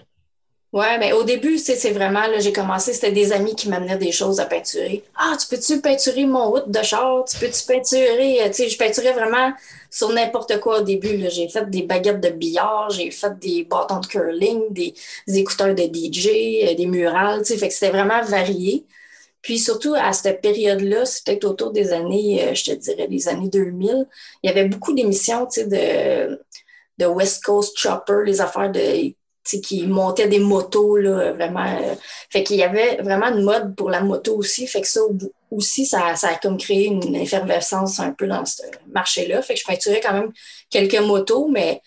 Oui, 0.72 0.86
mais 1.00 1.14
au 1.14 1.24
début, 1.24 1.58
c'est 1.58 1.90
vraiment, 1.92 2.28
là, 2.28 2.40
j'ai 2.40 2.54
commencé, 2.54 2.94
c'était 2.94 3.12
des 3.12 3.32
amis 3.34 3.56
qui 3.56 3.70
m'amenaient 3.70 3.98
des 3.98 4.12
choses 4.12 4.40
à 4.40 4.46
peinturer. 4.46 5.04
Ah, 5.16 5.36
tu 5.40 5.48
peux-tu 5.48 5.82
peinturer 5.82 6.26
mon 6.26 6.52
route 6.52 6.70
de 6.70 6.84
char? 6.84 7.26
Tu 7.26 7.38
peux-tu 7.40 7.66
peinturer? 7.66 8.44
Euh, 8.44 8.48
tu 8.50 8.54
sais, 8.54 8.70
je 8.70 8.78
peinturais 8.78 9.14
vraiment 9.14 9.52
sur 9.90 10.10
n'importe 10.10 10.60
quoi 10.60 10.82
au 10.82 10.84
début. 10.84 11.28
J'ai 11.32 11.50
fait 11.50 11.68
des 11.72 11.82
baguettes 11.82 12.22
de 12.22 12.30
billard, 12.30 12.92
j'ai 12.92 13.10
fait 13.10 13.38
des 13.40 13.64
bâtons 13.64 14.00
de 14.00 14.06
curling, 14.06 14.72
des, 14.72 14.94
écouteurs 15.28 15.74
de 15.74 15.82
DJ, 15.82 16.28
euh, 16.72 16.76
des 16.76 16.86
murales, 16.86 17.40
tu 17.40 17.54
sais, 17.54 17.58
fait 17.58 17.70
que 17.70 17.74
c'était 17.74 17.90
vraiment 17.92 18.22
varié. 18.24 18.86
Puis 19.42 19.58
surtout, 19.60 19.96
à 19.96 20.14
cette 20.14 20.42
période-là, 20.42 21.06
c'était 21.06 21.44
autour 21.46 21.72
des 21.72 21.94
années, 21.94 22.44
euh, 22.48 22.54
je 22.54 22.66
te 22.66 22.72
dirais, 22.74 23.08
des 23.08 23.28
années 23.28 23.50
2000, 23.50 24.08
il 24.44 24.48
y 24.48 24.52
avait 24.52 24.66
beaucoup 24.68 24.94
d'émissions, 24.94 25.48
tu 25.48 25.62
sais, 25.62 25.68
de, 25.68 26.40
de 27.00 27.06
West 27.08 27.44
Coast 27.44 27.78
Chopper, 27.78 28.22
les 28.26 28.42
affaires 28.42 28.72
de 28.72 29.14
qui 29.58 29.88
montait 29.88 30.28
des 30.28 30.40
motos, 30.40 30.98
là, 30.98 31.34
vraiment. 31.34 31.66
Euh, 31.66 31.96
fait 32.30 32.44
qu'il 32.44 32.58
y 32.58 32.64
avait 32.64 32.98
vraiment 33.02 33.28
une 33.28 33.44
mode 33.44 33.76
pour 33.76 33.90
la 33.90 34.02
moto 34.02 34.36
aussi. 34.36 34.68
Fait 34.68 34.82
que 34.82 34.88
ça 34.88 35.02
aussi, 35.52 35.86
ça, 35.86 36.16
ça 36.16 36.30
a 36.30 36.36
comme 36.36 36.58
créé 36.58 36.86
une 36.86 37.16
effervescence 37.16 38.00
un 38.00 38.12
peu 38.12 38.28
dans 38.28 38.46
ce 38.46 38.62
marché-là. 38.88 39.42
Fait 39.42 39.56
que 39.56 39.60
je 39.60 39.66
peinturais 39.66 40.02
quand 40.02 40.14
même 40.14 40.32
quelques 40.70 41.00
motos, 41.00 41.48
mais 41.48 41.82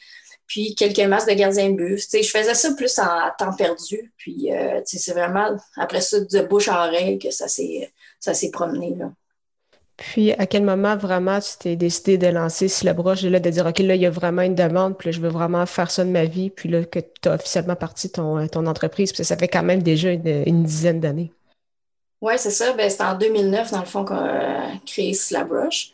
puis 0.47 0.75
quelques 0.75 1.01
masses 1.01 1.27
de 1.27 1.33
gardiens 1.33 1.71
de 1.71 1.77
bus. 1.77 2.09
je 2.13 2.29
faisais 2.29 2.55
ça 2.55 2.75
plus 2.75 2.99
en 2.99 3.31
temps 3.39 3.55
perdu. 3.57 4.13
Puis 4.19 4.53
euh, 4.53 4.81
c'est 4.85 5.13
vraiment 5.13 5.57
après 5.77 6.01
ça, 6.01 6.21
de 6.21 6.41
bouche 6.43 6.69
à 6.69 6.87
oreille 6.89 7.19
que 7.19 7.31
ça 7.31 7.49
s'est 7.49 8.51
promené. 8.51 8.95
Là. 8.99 9.13
Puis, 10.03 10.33
à 10.33 10.47
quel 10.47 10.65
moment 10.65 10.97
vraiment 10.97 11.39
tu 11.39 11.51
t'es 11.61 11.77
décidé 11.77 12.19
de 12.19 12.27
lancer 12.27 12.67
si 12.67 12.85
la 12.85 12.93
broche, 12.93 13.23
là, 13.23 13.39
de 13.39 13.51
dire, 13.51 13.67
OK, 13.67 13.79
là, 13.79 13.95
il 13.95 14.03
y 14.03 14.07
a 14.07 14.11
vraiment 14.11 14.43
une 14.43 14.57
demande, 14.57 14.99
puis 14.99 15.09
là, 15.09 15.13
je 15.13 15.21
veux 15.21 15.29
vraiment 15.29 15.65
faire 15.65 15.93
ça 15.93 16.05
de 16.05 16.11
ma 16.11 16.25
vie, 16.25 16.51
puis 16.51 16.69
là, 16.69 16.85
que 16.85 16.99
tu 16.99 17.29
as 17.29 17.35
officiellement 17.35 17.77
parti 17.77 18.11
ton, 18.11 18.37
euh, 18.37 18.49
ton 18.49 18.67
entreprise, 18.67 19.13
puis 19.13 19.25
ça 19.25 19.37
fait 19.37 19.47
quand 19.47 19.63
même 19.63 19.81
déjà 19.81 20.11
une, 20.11 20.65
dizaine 20.65 20.99
d'années. 20.99 21.33
Oui, 22.21 22.33
c'est 22.37 22.51
ça. 22.51 22.73
Ben, 22.73 22.91
c'était 22.91 23.05
en 23.05 23.15
2009, 23.15 23.71
dans 23.71 23.79
le 23.79 23.85
fond, 23.85 24.05
qu'on 24.05 24.17
a 24.17 24.73
créé 24.85 25.15
Slabrush. 25.15 25.93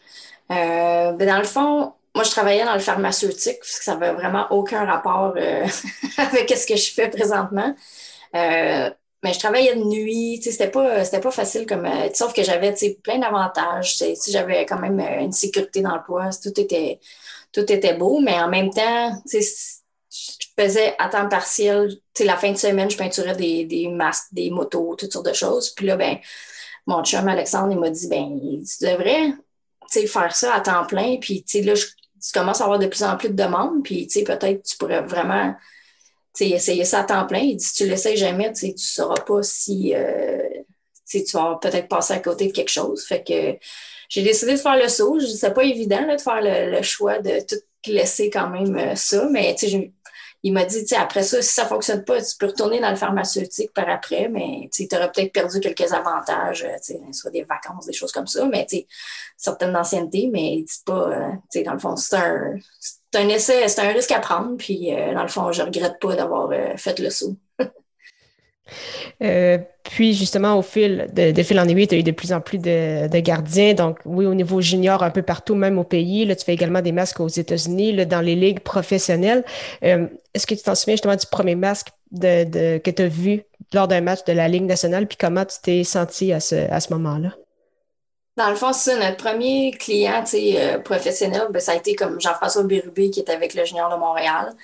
Euh, 0.50 1.12
ben, 1.12 1.28
dans 1.28 1.38
le 1.38 1.44
fond, 1.44 1.92
moi, 2.14 2.24
je 2.24 2.30
travaillais 2.30 2.64
dans 2.64 2.74
le 2.74 2.80
pharmaceutique, 2.80 3.58
parce 3.58 3.78
que 3.78 3.84
ça 3.84 3.94
n'avait 3.94 4.14
vraiment 4.14 4.46
aucun 4.50 4.86
rapport 4.86 5.34
euh, 5.36 5.66
avec 6.16 6.48
ce 6.48 6.66
que 6.66 6.76
je 6.76 6.90
fais 6.94 7.10
présentement. 7.10 7.74
Euh, 8.34 8.90
mais 9.22 9.32
je 9.32 9.38
travaillais 9.40 9.75
de 9.75 9.82
nuit, 9.82 10.40
c'était 10.42 10.70
pas, 10.70 11.04
c'était 11.04 11.20
pas 11.20 11.30
facile 11.30 11.66
comme. 11.66 11.84
Euh, 11.87 12.08
sauf 12.14 12.32
que 12.32 12.42
j'avais 12.44 12.75
plein 13.02 13.18
d'avantages. 13.18 14.02
J'avais 14.28 14.64
quand 14.64 14.78
même 14.78 15.00
euh, 15.00 15.25
une 15.25 15.32
sécurité 15.32 15.80
d'emploi, 15.80 16.30
tout 16.40 16.58
était, 16.60 17.00
tout 17.52 17.70
était 17.72 17.94
beau, 17.94 18.20
mais 18.20 18.40
en 18.40 18.48
même 18.48 18.70
temps, 18.70 19.20
je 19.30 19.38
faisais 20.56 20.94
à 20.98 21.08
temps 21.08 21.28
partiel. 21.28 21.98
La 22.20 22.37
fin 22.37 22.52
de 22.52 22.56
semaine, 22.56 22.90
je 22.90 22.96
peinturais 22.96 23.34
des, 23.34 23.64
des 23.64 23.88
masques, 23.88 24.28
des 24.32 24.50
motos, 24.50 24.94
toutes 24.96 25.12
sortes 25.12 25.26
de 25.26 25.32
choses. 25.32 25.70
Puis 25.70 25.87
là, 25.87 25.96
ben, 25.96 26.18
mon 26.87 27.02
chum 27.02 27.26
Alexandre, 27.28 27.72
il 27.72 27.78
m'a 27.78 27.90
dit 27.90 28.08
ben, 28.08 28.38
tu 28.40 28.84
devrais 28.84 29.32
faire 30.06 30.34
ça 30.34 30.54
à 30.54 30.60
temps 30.60 30.87
plein. 30.87 31.16
Puis 31.20 31.44
là, 31.64 31.75
tu 31.75 32.32
commences 32.32 32.60
à 32.60 32.64
avoir 32.64 32.78
de 32.78 32.87
plus 32.87 33.02
en 33.02 33.16
plus 33.16 33.30
de 33.30 33.34
demandes. 33.34 33.82
Puis 33.82 34.06
peut-être 34.06 34.62
tu 34.62 34.76
pourrais 34.76 35.02
vraiment 35.02 35.54
essayer 36.47 36.85
ça 36.85 37.00
à 37.00 37.04
temps 37.04 37.26
plein. 37.26 37.40
Il 37.40 37.57
dit, 37.57 37.64
si 37.64 37.75
tu 37.75 37.87
l'essayes 37.87 38.16
jamais, 38.16 38.52
tu 38.52 38.68
ne 38.68 38.76
sauras 38.76 39.21
pas 39.23 39.42
si 39.42 39.95
euh, 39.95 40.42
tu 41.11 41.23
vas 41.33 41.59
peut-être 41.61 41.88
passer 41.88 42.14
à 42.14 42.18
côté 42.18 42.49
de 42.49 42.52
quelque 42.52 42.71
chose. 42.71 43.04
Fait 43.04 43.23
que 43.23 43.59
j'ai 44.09 44.23
décidé 44.23 44.52
de 44.52 44.59
faire 44.59 44.76
le 44.76 44.88
saut. 44.88 45.18
C'est 45.21 45.54
pas 45.54 45.64
évident 45.64 46.02
de 46.02 46.21
faire 46.21 46.40
le, 46.42 46.83
choix 46.83 47.18
de 47.21 47.40
tout 47.40 47.57
laisser 47.87 48.30
quand 48.30 48.50
même 48.50 48.76
euh, 48.76 48.95
ça, 48.95 49.28
mais 49.30 49.54
il 50.45 50.52
m'a 50.52 50.64
dit, 50.64 50.85
après 50.95 51.23
ça, 51.23 51.42
si 51.42 51.52
ça 51.52 51.64
ne 51.64 51.68
fonctionne 51.68 52.04
pas, 52.04 52.23
tu 52.23 52.37
peux 52.38 52.47
retourner 52.47 52.80
dans 52.80 52.90
le 52.90 52.97
pharmaceutique 52.97 53.73
par 53.73 53.88
après, 53.88 54.28
mais 54.28 54.68
tu 54.73 54.87
aurais 54.92 55.11
peut-être 55.11 55.33
perdu 55.33 55.59
quelques 55.59 55.92
avantages, 55.92 56.64
euh, 56.64 57.12
soit 57.12 57.30
des 57.30 57.42
vacances, 57.42 57.87
des 57.87 57.92
choses 57.92 58.12
comme 58.12 58.26
ça, 58.26 58.47
mais 58.47 58.66
certaines 59.37 59.75
anciennetés, 59.76 60.28
mais 60.33 60.64
c'est 60.68 60.85
pas, 60.85 61.33
dans 61.64 61.73
le 61.73 61.78
fond, 61.78 61.97
c'est 61.97 62.16
un, 62.16 62.54
c'est 63.12 63.20
un 63.20 63.28
essai, 63.28 63.68
c'est 63.68 63.80
un 63.80 63.92
risque 63.92 64.12
à 64.12 64.20
prendre. 64.20 64.56
Puis, 64.56 64.94
euh, 64.94 65.14
dans 65.14 65.22
le 65.22 65.28
fond, 65.28 65.50
je 65.52 65.62
regrette 65.62 65.98
pas 66.00 66.14
d'avoir 66.14 66.50
euh, 66.50 66.76
fait 66.76 66.98
le 66.98 67.10
saut. 67.10 67.36
Euh, 69.22 69.56
puis 69.82 70.12
justement, 70.12 70.58
au 70.58 70.60
fil 70.60 71.08
de, 71.14 71.42
fil 71.42 71.58
en 71.58 71.66
aiguille, 71.66 71.88
tu 71.88 71.94
as 71.94 71.98
eu 71.98 72.02
de 72.02 72.10
plus 72.10 72.34
en 72.34 72.42
plus 72.42 72.58
de, 72.58 73.18
gardiens. 73.20 73.72
Donc, 73.72 73.98
oui, 74.04 74.26
au 74.26 74.34
niveau 74.34 74.60
junior, 74.60 75.02
un 75.02 75.08
peu 75.08 75.22
partout, 75.22 75.54
même 75.54 75.78
au 75.78 75.84
pays. 75.84 76.26
Là, 76.26 76.36
tu 76.36 76.44
fais 76.44 76.52
également 76.52 76.82
des 76.82 76.92
masques 76.92 77.18
aux 77.18 77.28
États-Unis, 77.28 78.04
dans 78.04 78.20
les 78.20 78.34
ligues 78.34 78.60
professionnelles. 78.60 79.42
Est-ce 79.80 80.46
que 80.46 80.54
tu 80.54 80.62
t'en 80.62 80.74
souviens 80.74 80.96
justement 80.96 81.16
du 81.16 81.26
premier 81.26 81.54
masque 81.54 81.88
que 82.12 82.90
tu 82.90 83.02
as 83.02 83.08
vu 83.08 83.42
lors 83.72 83.88
d'un 83.88 84.02
match 84.02 84.22
de 84.24 84.34
la 84.34 84.48
Ligue 84.48 84.66
nationale? 84.66 85.06
Puis 85.06 85.16
comment 85.16 85.46
tu 85.46 85.56
t'es 85.62 85.82
senti 85.82 86.34
à 86.34 86.40
ce, 86.40 86.70
à 86.70 86.80
ce 86.80 86.92
moment-là? 86.92 87.30
Dans 88.38 88.50
le 88.50 88.54
fond, 88.54 88.73
c'est 88.73 88.97
notre 88.97 89.16
premier 89.16 89.73
client 89.73 90.23
euh, 90.33 90.78
professionnel, 90.78 91.49
ben, 91.50 91.59
ça 91.59 91.73
a 91.73 91.75
été 91.75 91.97
comme 91.97 92.21
Jean-François 92.21 92.62
Bérubé 92.62 93.11
qui 93.11 93.18
est 93.18 93.30
avec 93.30 93.52
le 93.54 93.64
Junior 93.64 93.90
de 93.90 93.97
Montréal 93.97 94.54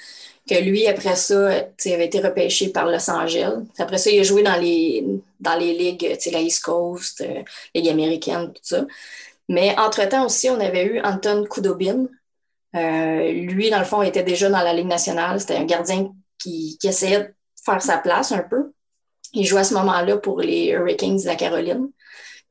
que 0.48 0.54
lui, 0.62 0.86
après 0.86 1.16
ça, 1.16 1.48
avait 1.48 2.06
été 2.06 2.20
repêché 2.20 2.68
par 2.68 2.86
Los 2.86 3.10
Angeles. 3.10 3.64
Après 3.78 3.98
ça, 3.98 4.10
il 4.10 4.20
a 4.20 4.22
joué 4.22 4.44
dans 4.44 4.60
les, 4.60 5.04
dans 5.40 5.56
les 5.56 5.74
ligues, 5.74 6.16
la 6.30 6.40
East 6.40 6.62
Coast, 6.62 7.22
euh, 7.22 7.42
Ligue 7.74 7.88
américaine, 7.88 8.52
tout 8.52 8.60
ça. 8.62 8.86
Mais 9.48 9.74
entre-temps 9.76 10.26
aussi, 10.26 10.48
on 10.50 10.60
avait 10.60 10.84
eu 10.84 11.00
Anton 11.00 11.44
Kudobin. 11.50 12.06
Euh, 12.76 13.32
lui, 13.32 13.70
dans 13.70 13.80
le 13.80 13.84
fond, 13.84 14.02
était 14.02 14.22
déjà 14.22 14.50
dans 14.50 14.62
la 14.62 14.72
Ligue 14.72 14.86
nationale. 14.86 15.40
C'était 15.40 15.56
un 15.56 15.64
gardien 15.64 16.12
qui, 16.38 16.78
qui, 16.78 16.86
essayait 16.86 17.20
de 17.20 17.34
faire 17.64 17.82
sa 17.82 17.98
place 17.98 18.30
un 18.30 18.42
peu. 18.42 18.72
Il 19.32 19.46
jouait 19.46 19.60
à 19.60 19.64
ce 19.64 19.74
moment-là 19.74 20.18
pour 20.18 20.40
les 20.40 20.68
Hurricanes 20.68 21.16
de 21.16 21.26
la 21.26 21.34
Caroline. 21.34 21.88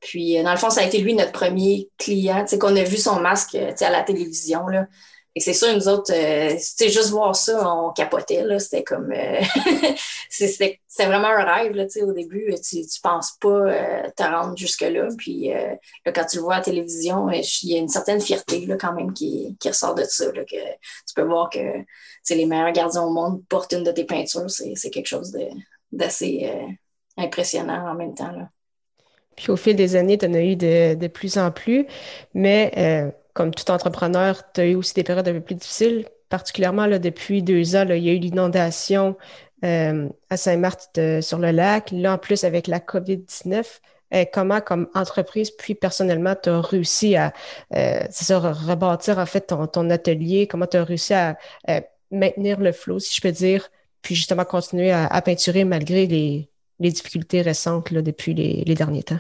Puis, 0.04 0.38
euh, 0.38 0.44
dans 0.44 0.52
le 0.52 0.58
fond, 0.58 0.70
ça 0.70 0.82
a 0.82 0.86
été 0.86 1.00
lui 1.00 1.14
notre 1.14 1.32
premier 1.32 1.90
client, 1.98 2.46
qu'on 2.60 2.76
a 2.76 2.84
vu 2.84 2.98
son 2.98 3.20
masque 3.20 3.56
à 3.56 3.90
la 3.90 4.04
télévision. 4.04 4.68
Là. 4.68 4.88
Et 5.36 5.40
c'est 5.40 5.54
sûr, 5.54 5.74
nous 5.76 5.88
autres, 5.88 6.14
euh, 6.14 6.56
juste 6.80 7.10
voir 7.10 7.36
ça, 7.36 7.68
on 7.68 7.92
capotait. 7.92 8.44
Là, 8.44 8.60
c'était 8.60 8.84
comme. 8.84 9.12
Euh, 9.12 9.42
c'était, 10.30 10.80
vraiment 11.00 11.30
un 11.30 11.44
rêve. 11.44 11.74
Là, 11.74 11.86
au 12.04 12.12
début, 12.12 12.54
tu, 12.64 12.86
tu 12.86 13.02
penses 13.02 13.32
pas 13.42 13.48
euh, 13.50 14.10
te 14.16 14.22
rendre 14.22 14.56
jusque-là. 14.56 15.08
Puis 15.18 15.52
euh, 15.52 15.74
là, 16.06 16.12
quand 16.12 16.26
tu 16.26 16.38
le 16.38 16.44
vois 16.44 16.56
à 16.56 16.58
la 16.58 16.64
télévision, 16.64 17.32
il 17.32 17.44
y 17.64 17.76
a 17.76 17.80
une 17.80 17.88
certaine 17.88 18.22
fierté 18.22 18.66
là, 18.68 18.76
quand 18.76 18.94
même 18.94 19.12
qui, 19.12 19.58
qui 19.60 19.70
ressort 19.70 19.96
de 19.96 20.04
ça. 20.04 20.32
Là, 20.32 20.44
que 20.46 20.56
tu 20.56 21.14
peux 21.16 21.24
voir 21.24 21.50
que 21.50 21.60
les 22.30 22.46
meilleurs 22.46 22.72
gardiens 22.72 23.02
au 23.02 23.12
monde 23.12 23.44
portent 23.48 23.74
une 23.74 23.84
de 23.84 23.92
tes 23.92 24.06
peintures. 24.06 24.52
C'est, 24.52 24.74
c'est 24.76 24.92
quelque 24.92 25.08
chose 25.08 25.32
de, 25.32 25.48
d'assez 25.92 26.52
impressionnant 27.18 27.90
en 27.90 27.96
même 27.96 28.14
temps. 28.14 28.32
Là. 28.32 28.50
Puis 29.36 29.52
au 29.52 29.56
fil 29.56 29.76
des 29.76 29.96
années, 29.96 30.18
tu 30.18 30.26
en 30.26 30.34
as 30.34 30.42
eu 30.42 30.56
de, 30.56 30.96
de 30.96 31.08
plus 31.08 31.38
en 31.38 31.52
plus. 31.52 31.88
Mais 32.34 33.12
comme 33.34 33.54
tout 33.54 33.70
entrepreneur, 33.72 34.42
tu 34.54 34.62
as 34.62 34.66
eu 34.66 34.76
aussi 34.76 34.94
des 34.94 35.04
périodes 35.04 35.28
un 35.28 35.34
peu 35.34 35.42
plus 35.42 35.56
difficiles, 35.56 36.06
particulièrement 36.30 36.86
là, 36.86 37.00
depuis 37.00 37.44
deux 37.44 37.76
ans, 37.76 37.86
il 37.90 38.04
y 38.04 38.10
a 38.10 38.14
eu 38.14 38.18
l'inondation 38.18 39.18
euh, 39.64 40.10
à 40.30 40.38
Saint-Martin 40.38 41.22
sur 41.22 41.40
le 41.40 41.52
lac. 41.52 41.92
Là, 41.92 42.14
en 42.14 42.18
plus, 42.18 42.44
avec 42.44 42.68
la 42.68 42.80
COVID-19, 42.80 43.80
euh, 44.14 44.26
comment, 44.32 44.62
comme 44.62 44.88
entreprise, 44.94 45.52
puis 45.52 45.76
personnellement, 45.76 46.36
tu 46.42 46.50
as 46.50 46.62
réussi 46.62 47.16
à 47.16 47.34
euh, 47.76 48.02
rebâtir 48.30 49.18
en 49.18 49.26
fait 49.26 49.42
ton, 49.42 49.66
ton 49.68 49.90
atelier, 49.90 50.48
comment 50.48 50.68
tu 50.68 50.78
as 50.78 50.84
réussi 50.84 51.14
à 51.14 51.38
maintenir 52.12 52.60
le 52.60 52.72
flot, 52.72 53.00
si 53.00 53.16
je 53.16 53.22
peux 53.22 53.32
dire, 53.32 53.70
puis 54.02 54.16
justement 54.16 54.46
continuer 54.46 54.92
à, 54.92 55.22
peinturer 55.22 55.66
malgré 55.66 56.06
les, 56.06 56.50
difficultés 56.92 57.42
récentes 57.42 57.94
depuis 57.94 58.34
les 58.34 58.76
derniers 58.76 59.04
temps? 59.04 59.20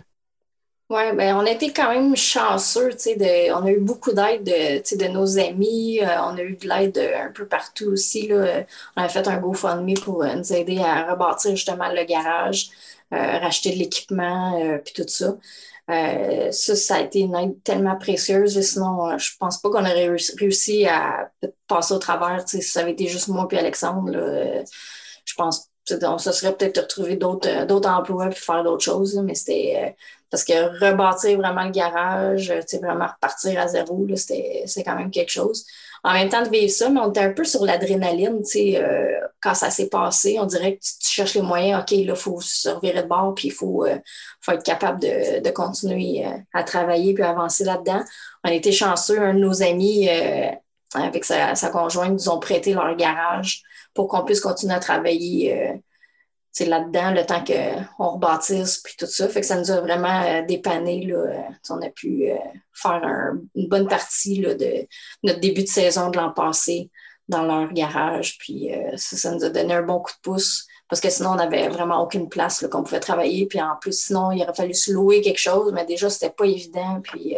Oui, 0.89 1.11
ben, 1.15 1.35
on 1.37 1.45
a 1.45 1.49
été 1.49 1.73
quand 1.73 1.89
même 1.91 2.15
chanceux, 2.15 2.89
de, 2.91 3.51
on 3.53 3.65
a 3.65 3.71
eu 3.71 3.79
beaucoup 3.79 4.11
d'aide 4.11 4.43
de, 4.43 4.95
de 4.97 5.07
nos 5.07 5.39
amis, 5.39 5.99
euh, 6.01 6.21
on 6.21 6.37
a 6.37 6.41
eu 6.43 6.55
de 6.55 6.67
l'aide 6.67 6.97
un 6.99 7.31
peu 7.31 7.47
partout 7.47 7.85
aussi. 7.87 8.27
Là. 8.27 8.63
On 8.95 9.01
a 9.01 9.09
fait 9.09 9.27
un 9.27 9.39
GoFundMe 9.39 9.95
pour 9.95 10.23
euh, 10.23 10.35
nous 10.35 10.53
aider 10.53 10.79
à 10.79 11.09
rebâtir 11.11 11.55
justement 11.55 11.89
le 11.89 12.03
garage, 12.03 12.69
euh, 13.13 13.39
racheter 13.39 13.71
de 13.71 13.77
l'équipement, 13.79 14.79
puis 14.85 14.93
tout 14.93 15.07
ça. 15.07 15.35
ça, 16.51 16.75
ça 16.75 16.95
a 16.95 16.99
été 17.01 17.21
une 17.21 17.35
aide 17.35 17.63
tellement 17.63 17.97
précieuse. 17.97 18.61
Sinon, 18.61 19.17
je 19.17 19.31
pense 19.39 19.59
pas 19.61 19.69
qu'on 19.71 19.79
aurait 19.79 20.15
réussi 20.37 20.85
à 20.85 21.31
passer 21.67 21.93
au 21.95 21.99
travers. 21.99 22.47
Si 22.47 22.61
ça 22.61 22.81
avait 22.81 22.91
été 22.91 23.07
juste 23.07 23.29
moi 23.29 23.47
et 23.51 23.57
Alexandre, 23.57 24.11
je 25.25 25.33
pense 25.35 25.69
on 26.03 26.17
se 26.17 26.31
serait 26.31 26.55
peut-être 26.55 26.81
retrouvé 26.81 27.15
d'autres, 27.15 27.65
d'autres 27.65 27.89
emplois 27.89 28.27
puis 28.29 28.39
faire 28.39 28.63
d'autres 28.63 28.83
choses. 28.83 29.15
mais 29.23 29.35
c'était 29.35 29.95
parce 30.33 30.45
que 30.45 30.79
rebâtir 30.83 31.37
vraiment 31.37 31.63
le 31.63 31.69
garage, 31.69 32.51
vraiment 32.81 33.05
repartir 33.05 33.59
à 33.59 33.67
zéro, 33.67 34.03
c'est 34.15 34.83
quand 34.83 34.95
même 34.95 35.11
quelque 35.11 35.29
chose. 35.31 35.63
En 36.03 36.11
même 36.13 36.27
temps 36.27 36.41
de 36.41 36.49
vivre 36.49 36.71
ça, 36.71 36.89
mais 36.89 36.99
on 36.99 37.11
était 37.11 37.21
un 37.21 37.31
peu 37.31 37.45
sur 37.45 37.63
l'adrénaline, 37.63 38.41
euh, 38.55 39.11
quand 39.39 39.53
ça 39.53 39.69
s'est 39.69 39.87
passé, 39.87 40.37
on 40.39 40.45
dirait 40.45 40.75
que 40.75 40.81
tu, 40.81 41.07
cherches 41.07 41.35
les 41.35 41.41
moyens, 41.41 41.81
OK, 41.81 41.91
là, 41.91 41.97
il 41.97 42.15
faut 42.15 42.41
se 42.41 42.67
revirer 42.67 43.03
de 43.03 43.07
bord, 43.07 43.35
puis 43.35 43.49
il 43.49 43.53
faut, 43.53 43.85
euh, 43.85 43.97
faut 44.41 44.51
être 44.51 44.63
capable 44.63 44.99
de, 44.99 45.39
de 45.39 45.49
continuer 45.51 46.25
euh, 46.25 46.31
à 46.51 46.63
travailler 46.63 47.13
puis 47.13 47.23
avancer 47.23 47.63
là-dedans. 47.63 48.03
On 48.43 48.49
était 48.49 48.71
chanceux, 48.73 49.21
un 49.21 49.35
de 49.35 49.39
nos 49.39 49.63
amis 49.63 50.09
avec 50.95 51.23
sa, 51.23 51.55
sa, 51.55 51.69
conjointe 51.69 52.11
nous 52.11 52.29
ont 52.29 52.39
prêté 52.39 52.73
leur 52.73 52.95
garage 52.97 53.63
pour 53.93 54.07
qu'on 54.07 54.23
puisse 54.23 54.41
continuer 54.41 54.73
à 54.73 54.79
travailler 54.79 55.81
c'est 56.53 56.65
là-dedans 56.65 57.11
le 57.11 57.25
temps 57.25 57.43
qu'on 57.43 58.09
rebâtisse 58.09 58.77
puis 58.77 58.93
tout 58.97 59.07
ça. 59.07 59.27
Fait 59.27 59.41
que 59.41 59.47
ça 59.47 59.57
nous 59.57 59.71
a 59.71 59.81
vraiment 59.81 60.21
euh, 60.21 60.43
dépanné. 60.43 61.03
Là. 61.03 61.15
Euh, 61.15 61.39
on 61.71 61.81
a 61.81 61.89
pu 61.89 62.29
euh, 62.29 62.37
faire 62.73 63.33
une 63.55 63.67
bonne 63.67 63.87
partie 63.87 64.39
de 64.39 64.87
notre 65.23 65.39
début 65.39 65.63
de 65.63 65.67
saison 65.67 66.11
de 66.11 66.17
l'an 66.17 66.31
passé 66.31 66.91
dans 67.27 67.43
leur 67.43 67.73
garage. 67.73 68.37
Puis 68.37 68.69
ça, 68.97 69.31
nous 69.31 69.43
a 69.43 69.49
donné 69.49 69.73
un 69.73 69.81
bon 69.81 69.99
coup 69.99 70.11
de 70.11 70.21
pouce 70.21 70.67
parce 70.87 71.01
que 71.01 71.09
sinon, 71.09 71.31
on 71.31 71.35
n'avait 71.35 71.69
vraiment 71.69 72.03
aucune 72.03 72.29
place 72.29 72.67
qu'on 72.67 72.83
pouvait 72.83 72.99
travailler. 72.99 73.47
Puis 73.47 73.59
en 73.59 73.75
plus, 73.81 73.99
sinon, 73.99 74.31
il 74.31 74.43
aurait 74.43 74.53
fallu 74.53 74.75
se 74.75 74.91
louer 74.91 75.21
quelque 75.21 75.39
chose, 75.39 75.71
mais 75.73 75.85
déjà, 75.85 76.09
c'était 76.09 76.29
pas 76.29 76.45
évident. 76.45 77.01
Puis, 77.01 77.35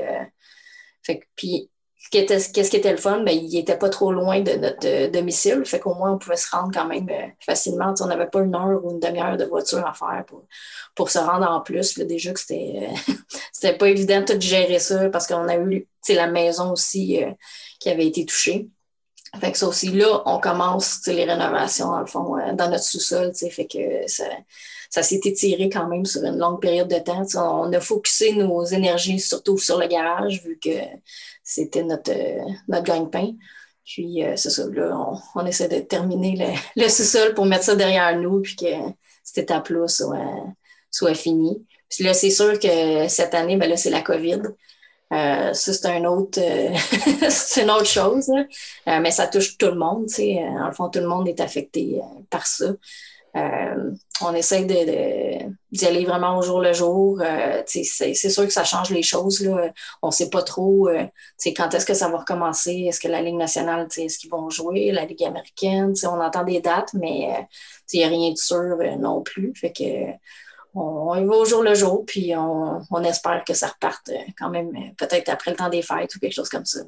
fait, 1.04 1.22
puis 1.38 1.70
qu'est-ce 2.12 2.70
qui 2.70 2.78
était 2.78 2.92
le 2.92 2.98
fun? 2.98 3.22
Ben, 3.22 3.32
il 3.32 3.50
n'était 3.50 3.78
pas 3.78 3.90
trop 3.90 4.12
loin 4.12 4.42
de 4.42 4.52
notre 4.54 4.88
euh, 4.88 5.10
domicile. 5.10 5.64
Fait 5.66 5.80
qu'au 5.80 5.94
moins, 5.94 6.14
on 6.14 6.18
pouvait 6.18 6.38
se 6.38 6.50
rendre 6.50 6.72
quand 6.74 6.88
même 6.88 7.10
euh, 7.10 7.28
facilement. 7.40 7.94
on 8.00 8.06
n'avait 8.06 8.28
pas 8.28 8.42
une 8.42 8.56
heure 8.56 8.84
ou 8.84 8.92
une 8.92 9.00
demi-heure 9.00 9.38
de 9.38 9.46
voiture 9.46 9.86
à 9.86 9.94
faire 9.94 10.24
pour, 10.28 10.44
pour 10.96 11.10
se 11.10 11.20
rendre 11.20 11.50
en 11.50 11.62
plus. 11.62 11.98
déjà 12.00 12.34
que 12.34 12.40
c'était 12.40 12.90
euh, 12.90 13.14
c'était 13.52 13.78
pas 13.78 13.90
évident 13.90 14.22
de 14.22 14.40
gérer 14.40 14.80
ça 14.80 15.10
parce 15.10 15.28
qu'on 15.28 15.48
a 15.48 15.56
eu 15.56 15.88
la 16.10 16.28
maison 16.28 16.72
aussi 16.72 17.20
qui 17.80 17.90
avait 17.90 18.08
été 18.08 18.26
touchée. 18.26 18.70
Fait 19.40 19.52
que 19.52 19.58
ça 19.58 19.68
aussi, 19.68 19.90
là, 19.90 20.22
on 20.26 20.40
commence 20.40 21.06
les 21.08 21.26
rénovations, 21.26 21.92
dans 21.92 22.00
le 22.00 22.06
fond, 22.06 22.36
dans 22.54 22.70
notre 22.70 22.84
sous-sol. 22.84 23.34
Fait 23.36 23.66
que 23.66 24.08
ça, 24.08 24.24
ça 24.90 25.04
s'est 25.04 25.20
étiré 25.26 25.68
quand 25.68 25.90
même 25.90 26.06
sur 26.06 26.24
une 26.24 26.38
longue 26.38 26.62
période 26.62 26.88
de 26.88 27.00
temps. 27.00 27.26
on 27.36 27.74
a 27.74 27.80
focusé 27.82 28.32
nos 28.32 28.64
énergies 28.64 29.20
surtout 29.20 29.58
sur 29.58 29.78
le 29.78 29.88
garage, 29.88 30.42
vu 30.42 30.58
que 30.58 30.70
c'était 31.46 31.84
notre, 31.84 32.12
euh, 32.12 32.42
notre 32.68 32.84
gagne-pain. 32.84 33.34
Puis, 33.86 34.26
euh, 34.26 34.34
c'est 34.36 34.50
ça, 34.50 34.68
là, 34.68 34.98
on, 35.36 35.46
essaie 35.46 35.70
de 35.70 35.80
terminer 35.80 36.58
le, 36.76 36.90
sous-sol 36.90 37.36
pour 37.36 37.46
mettre 37.46 37.64
ça 37.64 37.76
derrière 37.76 38.18
nous, 38.20 38.42
puis 38.42 38.56
que 38.56 38.66
cette 39.24 39.44
étape-là 39.44 39.88
soit, 39.88 40.44
soit 40.92 41.14
finie. 41.14 41.66
Puis 41.90 42.04
là, 42.04 42.14
c'est 42.14 42.32
sûr 42.32 42.60
que 42.60 43.08
cette 43.08 43.36
année, 43.36 43.58
ben 43.58 43.70
là, 43.70 43.78
c'est 43.78 43.92
la 43.92 44.02
COVID. 44.02 44.42
Euh, 45.14 45.54
ça, 45.54 45.74
c'est 45.74 45.86
un 45.86 46.04
autre, 46.06 46.42
c'est 47.30 47.62
une 47.62 47.70
autre 47.70 47.86
chose, 47.86 48.32
mais 48.88 49.12
ça 49.12 49.28
touche 49.28 49.56
tout 49.58 49.68
le 49.68 49.76
monde. 49.76 50.08
Tu 50.08 50.16
sais. 50.16 50.40
En 50.40 50.68
le 50.68 50.74
fond, 50.74 50.90
tout 50.90 51.00
le 51.00 51.08
monde 51.08 51.28
est 51.28 51.40
affecté 51.40 52.02
par 52.32 52.48
ça. 52.48 52.74
Euh, 53.36 53.92
on 54.22 54.34
essaie 54.34 54.64
de, 54.64 55.50
d'y 55.72 55.86
aller 55.86 56.06
vraiment 56.06 56.38
au 56.38 56.42
jour 56.42 56.62
le 56.62 56.72
jour. 56.72 57.20
Euh, 57.22 57.62
c'est, 57.66 57.84
sûr 57.84 58.46
que 58.46 58.54
ça 58.54 58.64
change 58.64 58.92
les 58.92 59.04
choses. 59.04 59.42
Là. 59.42 59.72
On 60.02 60.08
ne 60.08 60.14
sait 60.14 60.30
pas 60.30 60.42
trop 60.42 60.88
euh, 60.88 61.06
quand 61.56 61.74
est-ce 61.74 61.86
que 61.86 61.94
ça 61.94 62.08
va 62.08 62.20
recommencer? 62.20 62.86
Est-ce 62.88 63.00
que 63.00 63.10
la 63.10 63.22
Ligue 63.22 63.36
nationale, 63.36 63.88
est-ce 63.98 64.18
qu'ils 64.18 64.32
vont 64.32 64.50
jouer? 64.50 64.92
La 64.92 65.06
Ligue 65.06 65.24
américaine, 65.24 65.94
on 66.04 66.22
entend 66.22 66.44
des 66.44 66.62
dates, 66.62 66.94
mais 66.94 67.46
il 67.92 68.00
n'y 68.00 68.06
a 68.06 68.08
rien 68.08 68.32
de 68.32 68.38
sûr 68.38 68.78
non 69.00 69.22
plus. 69.22 69.54
Fait 69.56 69.74
que 69.74 70.14
on, 70.74 71.16
y 71.16 71.26
va 71.26 71.36
au 71.36 71.46
jour 71.46 71.64
le 71.64 71.74
jour, 71.74 72.04
puis 72.06 72.36
on, 72.36 72.82
on 72.92 73.04
espère 73.04 73.44
que 73.46 73.54
ça 73.54 73.68
reparte 73.68 74.12
quand 74.38 74.50
même 74.50 74.72
peut-être 74.98 75.30
après 75.30 75.52
le 75.52 75.58
temps 75.58 75.70
des 75.70 75.82
fêtes 75.82 76.16
ou 76.16 76.20
quelque 76.20 76.34
chose 76.34 76.50
comme 76.50 76.66
ça. 76.66 76.82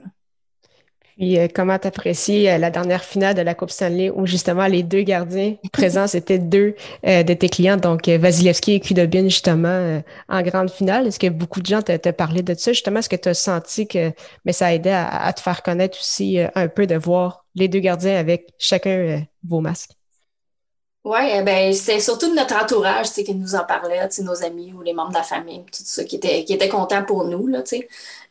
Puis 1.18 1.40
euh, 1.40 1.48
comment 1.54 1.80
t'apprécies 1.80 2.48
euh, 2.48 2.60
la 2.60 2.70
dernière 2.70 3.04
finale 3.04 3.34
de 3.34 3.42
la 3.42 3.56
Coupe 3.56 3.72
Stanley 3.72 4.12
où 4.12 4.28
justement 4.28 4.68
les 4.68 4.84
deux 4.84 5.02
gardiens 5.02 5.56
présents, 5.74 6.08
c'était 6.08 6.38
deux 6.38 6.76
euh, 7.08 7.24
de 7.24 7.34
tes 7.34 7.50
clients, 7.50 7.78
donc 7.78 8.08
Vasilevski 8.08 8.74
et 8.74 8.80
Kudobin 8.80 9.24
justement 9.24 10.02
en 10.30 10.42
grande 10.44 10.70
finale. 10.70 11.08
Est-ce 11.08 11.20
que 11.20 11.28
beaucoup 11.28 11.62
de 11.62 11.66
gens 11.66 11.82
te 11.82 12.10
parlé 12.12 12.44
de 12.44 12.54
ça? 12.54 12.72
Justement, 12.72 13.00
est-ce 13.00 13.10
que 13.10 13.16
tu 13.16 13.30
as 13.30 13.34
senti 13.34 13.88
que 13.88 14.12
mais 14.46 14.54
ça 14.54 14.74
aidait 14.74 14.92
à, 14.92 15.08
à, 15.08 15.34
te 15.34 15.42
faire 15.42 15.64
connaître 15.64 15.98
aussi 16.00 16.40
un 16.56 16.68
peu 16.68 16.86
de 16.86 16.96
voir 16.96 17.46
les 17.56 17.68
deux 17.68 17.80
gardiens 17.80 18.16
avec 18.16 18.54
chacun 18.60 19.24
vos 19.44 19.62
masques? 19.62 19.97
Oui, 21.08 21.20
eh 21.32 21.42
ben, 21.42 21.72
c'était 21.72 22.02
surtout 22.02 22.30
de 22.30 22.36
notre 22.36 22.62
entourage 22.62 23.12
qui 23.14 23.34
nous 23.34 23.56
en 23.56 23.64
parlait, 23.64 24.10
nos 24.20 24.44
amis 24.44 24.74
ou 24.74 24.82
les 24.82 24.92
membres 24.92 25.12
de 25.12 25.16
la 25.16 25.24
famille, 25.24 25.64
tout 25.64 25.82
ça, 25.86 26.04
qui 26.04 26.18
étaient, 26.18 26.44
qui 26.44 26.52
étaient 26.52 26.68
contents 26.68 27.06
pour 27.06 27.24
nous. 27.24 27.48
Là, 27.48 27.64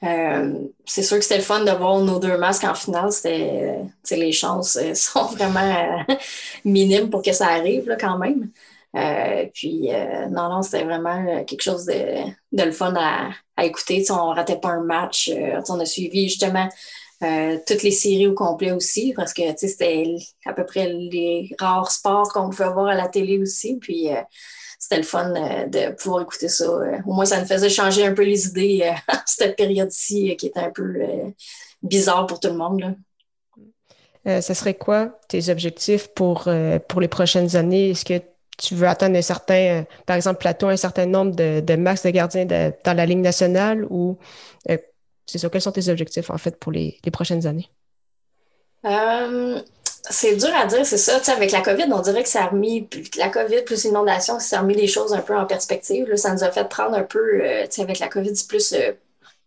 euh, 0.04 0.52
c'est 0.84 1.02
sûr 1.02 1.16
que 1.16 1.22
c'était 1.22 1.38
le 1.38 1.42
fun 1.42 1.64
de 1.64 1.70
voir 1.70 2.00
nos 2.00 2.18
deux 2.18 2.36
masques 2.36 2.64
en 2.64 2.74
finale. 2.74 3.10
C'était, 3.12 3.78
les 4.10 4.32
chances 4.32 4.76
euh, 4.76 4.92
sont 4.94 5.24
vraiment 5.24 6.04
euh, 6.10 6.14
minimes 6.66 7.08
pour 7.08 7.22
que 7.22 7.32
ça 7.32 7.46
arrive 7.46 7.88
là, 7.88 7.96
quand 7.96 8.18
même. 8.18 8.50
puis, 9.54 9.88
non, 10.30 10.50
non, 10.50 10.60
c'était 10.60 10.84
vraiment 10.84 11.44
quelque 11.44 11.62
chose 11.62 11.86
de, 11.86 11.94
de 12.52 12.62
le 12.62 12.72
fun 12.72 12.92
à, 12.94 13.30
à 13.56 13.64
écouter. 13.64 14.04
on 14.10 14.34
ratait 14.34 14.60
pas 14.60 14.68
un 14.68 14.84
match. 14.84 15.30
on 15.70 15.80
a 15.80 15.86
suivi 15.86 16.28
justement 16.28 16.68
toutes 17.20 17.82
les 17.82 17.90
séries 17.90 18.26
au 18.26 18.34
complet 18.34 18.72
aussi, 18.72 19.12
parce 19.14 19.32
que 19.32 19.42
c'était 19.56 20.16
à 20.44 20.52
peu 20.52 20.64
près 20.64 20.92
les 20.92 21.54
rares 21.58 21.90
sports 21.90 22.32
qu'on 22.32 22.50
pouvait 22.50 22.70
voir 22.70 22.86
à 22.86 22.94
la 22.94 23.08
télé 23.08 23.38
aussi. 23.38 23.76
Puis 23.76 24.10
c'était 24.78 24.98
le 24.98 25.02
fun 25.02 25.34
euh, 25.34 25.66
de 25.66 25.94
pouvoir 25.94 26.22
écouter 26.22 26.48
ça. 26.48 26.64
Euh, 26.64 26.98
au 27.06 27.12
moins, 27.12 27.24
ça 27.24 27.40
nous 27.40 27.46
faisait 27.46 27.68
changer 27.68 28.06
un 28.06 28.12
peu 28.12 28.22
les 28.22 28.46
idées 28.46 28.82
euh, 28.84 29.14
cette 29.26 29.56
période-ci 29.56 30.36
qui 30.36 30.46
était 30.46 30.60
un 30.60 30.70
peu 30.70 30.94
bizarre 31.82 32.26
pour 32.26 32.40
tout 32.40 32.48
le 32.48 32.56
monde. 32.56 32.80
Là. 34.24 34.40
ça 34.40 34.54
serait 34.54 34.74
quoi 34.74 35.18
tes 35.28 35.48
objectifs 35.48 36.08
pour, 36.08 36.48
pour 36.88 37.00
les 37.00 37.08
prochaines 37.08 37.56
années? 37.56 37.90
Est-ce 37.90 38.04
que 38.04 38.22
tu 38.58 38.74
veux 38.74 38.88
atteindre 38.88 39.16
un 39.16 39.22
certain, 39.22 39.84
par 40.06 40.16
exemple, 40.16 40.38
plateau, 40.38 40.68
un 40.68 40.76
certain 40.76 41.06
nombre 41.06 41.34
de, 41.34 41.60
de 41.60 41.76
max 41.76 42.02
de 42.02 42.10
gardiens 42.10 42.46
dans 42.46 42.96
la 42.96 43.06
Ligue 43.06 43.18
nationale 43.18 43.86
ou 43.90 44.16
c'est 45.26 45.38
ça, 45.38 45.48
quels 45.48 45.60
sont 45.60 45.72
tes 45.72 45.88
objectifs 45.88 46.30
en 46.30 46.38
fait 46.38 46.56
pour 46.58 46.72
les, 46.72 46.98
les 47.04 47.10
prochaines 47.10 47.46
années? 47.46 47.70
c'est 50.10 50.36
dur 50.36 50.54
à 50.54 50.66
dire, 50.66 50.86
c'est 50.86 50.98
ça. 50.98 51.20
avec 51.32 51.50
la 51.50 51.60
COVID, 51.60 51.86
on 51.92 52.00
dirait 52.00 52.22
que 52.22 52.28
ça 52.28 52.44
a 52.44 52.46
remis, 52.48 52.88
la 53.16 53.28
COVID 53.28 53.62
plus 53.62 53.84
l'inondation, 53.84 54.38
ça 54.38 54.58
a 54.58 54.60
remis 54.62 54.74
les 54.74 54.86
choses 54.86 55.12
un 55.12 55.20
peu 55.20 55.36
en 55.36 55.46
perspective. 55.46 56.14
ça 56.16 56.32
nous 56.32 56.44
a 56.44 56.50
fait 56.50 56.68
prendre 56.68 56.96
un 56.96 57.02
peu, 57.02 57.40
euh, 57.42 57.66
avec 57.78 57.98
la 57.98 58.08
COVID, 58.08 58.32
plus 58.48 58.72
euh, 58.72 58.92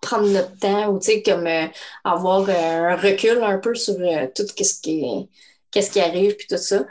prendre 0.01 0.27
notre 0.27 0.57
temps 0.59 0.89
ou 0.89 1.00
comme 1.25 1.48
euh, 1.48 1.65
avoir 2.03 2.50
un 2.50 2.95
recul 2.95 3.41
un 3.43 3.57
peu 3.57 3.75
sur 3.75 3.95
tout 4.36 4.45
ce 4.48 4.81
qui 4.81 5.29
qu'est-ce 5.71 5.91
qui 5.91 6.00
arrive 6.00 6.36
puis 6.36 6.48
tout 6.48 6.57
ça. 6.57 6.83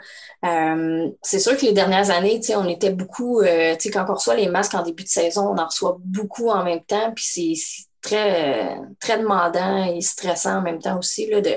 c'est 1.21 1.39
sûr 1.39 1.57
que 1.57 1.65
les 1.65 1.73
dernières 1.73 2.11
années, 2.11 2.39
on 2.55 2.67
était 2.67 2.91
beaucoup, 2.91 3.41
quand 3.41 4.05
on 4.09 4.13
reçoit 4.13 4.35
les 4.35 4.47
masques 4.47 4.73
en 4.75 4.83
début 4.83 5.03
de 5.03 5.09
saison, 5.09 5.49
on 5.49 5.57
en 5.57 5.65
reçoit 5.65 5.97
beaucoup 5.99 6.49
en 6.49 6.63
même 6.63 6.83
temps, 6.83 7.11
puis 7.13 7.25
c'est 7.25 7.88
très, 8.01 8.77
très 8.99 9.19
demandant 9.19 9.85
et 9.85 10.01
stressant 10.01 10.57
en 10.57 10.61
même 10.61 10.79
temps 10.79 10.97
aussi 10.97 11.29
là, 11.29 11.41
de 11.41 11.55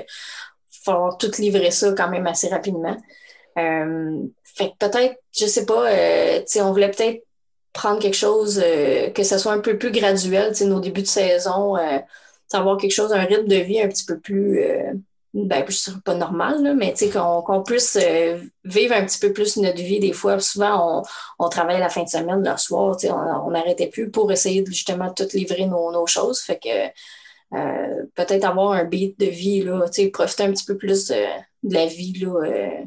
falloir 0.83 1.17
tout 1.17 1.31
livrer 1.37 1.71
ça 1.71 1.93
quand 1.95 2.09
même 2.09 2.27
assez 2.27 2.49
rapidement. 2.49 2.97
Euh, 3.57 4.21
fait 4.55 4.69
que 4.69 4.87
peut-être, 4.87 5.15
je 5.37 5.45
sais 5.45 5.65
pas, 5.65 5.91
euh, 5.91 6.41
on 6.57 6.71
voulait 6.71 6.91
peut-être 6.91 7.25
prendre 7.73 7.99
quelque 7.99 8.15
chose, 8.15 8.61
euh, 8.63 9.09
que 9.09 9.23
ce 9.23 9.37
soit 9.37 9.53
un 9.53 9.59
peu 9.59 9.77
plus 9.77 9.91
graduel, 9.91 10.53
nos 10.65 10.79
débuts 10.79 11.01
de 11.01 11.07
saison, 11.07 11.75
euh, 11.77 11.99
avoir 12.51 12.77
quelque 12.77 12.91
chose, 12.91 13.11
un 13.11 13.23
rythme 13.23 13.47
de 13.47 13.55
vie 13.55 13.81
un 13.81 13.87
petit 13.87 14.05
peu 14.05 14.19
plus, 14.19 14.61
ben, 15.33 15.65
je 15.67 15.91
pas 16.05 16.13
normal, 16.13 16.61
là, 16.61 16.73
mais 16.75 16.93
qu'on 17.11 17.63
puisse 17.63 17.97
vivre 18.63 18.93
un 18.93 19.05
petit 19.05 19.19
peu 19.19 19.33
plus 19.33 19.57
notre 19.57 19.81
vie. 19.81 19.99
Des 19.99 20.13
fois, 20.13 20.39
souvent, 20.39 20.99
on, 20.99 21.45
on 21.45 21.49
travaille 21.49 21.79
la 21.79 21.89
fin 21.89 22.03
de 22.03 22.09
semaine, 22.09 22.47
le 22.47 22.57
soir, 22.57 22.97
on 23.45 23.51
n'arrêtait 23.51 23.87
plus 23.87 24.11
pour 24.11 24.31
essayer 24.31 24.61
de 24.61 24.71
justement 24.71 25.11
tout 25.11 25.27
livrer 25.33 25.65
nos, 25.65 25.91
nos 25.91 26.05
choses. 26.05 26.39
Fait 26.41 26.59
que 26.59 26.91
euh, 27.53 28.05
peut-être 28.15 28.45
avoir 28.45 28.71
un 28.71 28.83
beat 28.83 29.19
de 29.19 29.27
vie, 29.27 29.61
là, 29.61 29.85
profiter 30.11 30.43
un 30.43 30.51
petit 30.51 30.65
peu 30.65 30.77
plus 30.77 31.07
de, 31.07 31.23
la 31.63 31.85
vie, 31.85 32.13
là, 32.13 32.45
euh, 32.45 32.85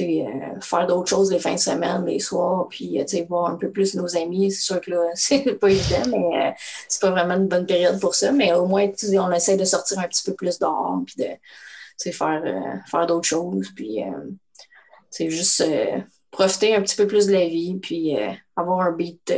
euh, 0.00 0.60
faire 0.60 0.86
d'autres 0.86 1.08
choses 1.08 1.30
les 1.32 1.38
fins 1.38 1.54
de 1.54 1.60
semaine, 1.60 2.04
les 2.06 2.18
soirs, 2.18 2.66
puis 2.68 3.00
voir 3.28 3.50
un 3.50 3.56
peu 3.56 3.70
plus 3.70 3.94
nos 3.94 4.16
amis. 4.16 4.50
C'est 4.50 4.62
sûr 4.62 4.80
que 4.80 4.90
là, 4.90 5.02
c'est 5.14 5.58
pas 5.58 5.70
évident, 5.70 6.02
mais 6.10 6.54
c'est 6.88 7.00
pas 7.00 7.10
vraiment 7.10 7.34
une 7.34 7.48
bonne 7.48 7.66
période 7.66 8.00
pour 8.00 8.14
ça. 8.14 8.32
Mais 8.32 8.52
au 8.52 8.66
moins, 8.66 8.88
on 9.18 9.32
essaie 9.32 9.56
de 9.56 9.64
sortir 9.64 10.00
un 10.00 10.08
petit 10.08 10.24
peu 10.24 10.34
plus 10.34 10.58
dehors, 10.58 11.00
puis 11.06 11.16
de 11.18 11.28
faire, 12.12 12.42
faire 12.90 13.06
d'autres 13.06 13.28
choses. 13.28 13.70
Puis 13.74 13.98
c'est 15.10 15.30
juste 15.30 15.64
profiter 16.30 16.74
un 16.74 16.82
petit 16.82 16.96
peu 16.96 17.06
plus 17.06 17.26
de 17.26 17.32
la 17.32 17.46
vie, 17.46 17.78
puis 17.80 18.16
avoir 18.56 18.80
un 18.80 18.92
beat 18.92 19.32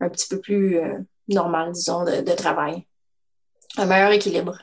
un 0.00 0.08
petit 0.08 0.28
peu 0.28 0.40
plus 0.40 0.78
normal, 1.28 1.72
disons, 1.72 2.04
de 2.04 2.34
travail 2.34 2.84
un 3.76 3.86
meilleur 3.86 4.12
équilibre. 4.12 4.58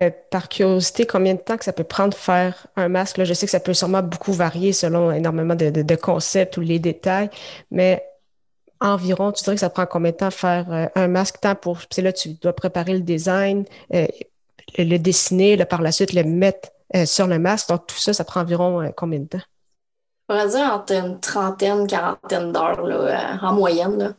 Euh, 0.00 0.10
par 0.30 0.48
curiosité, 0.48 1.06
combien 1.06 1.34
de 1.34 1.40
temps 1.40 1.56
que 1.56 1.64
ça 1.64 1.72
peut 1.72 1.84
prendre 1.84 2.16
faire 2.16 2.68
un 2.76 2.88
masque? 2.88 3.16
Là, 3.16 3.24
je 3.24 3.34
sais 3.34 3.46
que 3.46 3.50
ça 3.50 3.58
peut 3.58 3.74
sûrement 3.74 4.02
beaucoup 4.02 4.32
varier 4.32 4.72
selon 4.72 5.10
énormément 5.10 5.56
de, 5.56 5.96
concepts 5.96 6.56
ou 6.56 6.60
les 6.60 6.78
détails, 6.78 7.30
mais 7.72 8.04
environ, 8.80 9.32
tu 9.32 9.42
dirais 9.42 9.56
que 9.56 9.60
ça 9.60 9.70
prend 9.70 9.86
combien 9.86 10.12
de 10.12 10.16
temps 10.16 10.30
faire 10.30 10.72
euh, 10.72 10.86
un 10.94 11.08
masque? 11.08 11.40
Tant 11.40 11.56
pour, 11.56 11.80
c'est 11.90 12.02
là, 12.02 12.12
tu 12.12 12.34
dois 12.34 12.52
préparer 12.52 12.92
le 12.92 13.00
design, 13.00 13.64
euh, 13.92 14.06
le, 14.76 14.98
dessiner, 14.98 15.56
là, 15.56 15.66
par 15.66 15.82
la 15.82 15.92
suite 15.92 16.12
le 16.12 16.24
mettre 16.24 16.70
sur 17.04 17.26
le 17.26 17.38
masque. 17.38 17.68
Donc, 17.68 17.86
tout 17.86 17.96
ça, 17.96 18.12
ça 18.12 18.24
prend 18.24 18.40
environ 18.40 18.92
combien 18.96 19.20
de 19.20 19.26
temps? 19.26 19.42
On 20.28 20.34
va 20.34 20.46
dire 20.46 20.72
entre 20.72 20.92
une 20.92 21.20
trentaine, 21.20 21.86
quarantaine 21.86 22.52
d'heures 22.52 22.84
en 23.42 23.52
moyenne. 23.52 23.98
Là. 23.98 24.12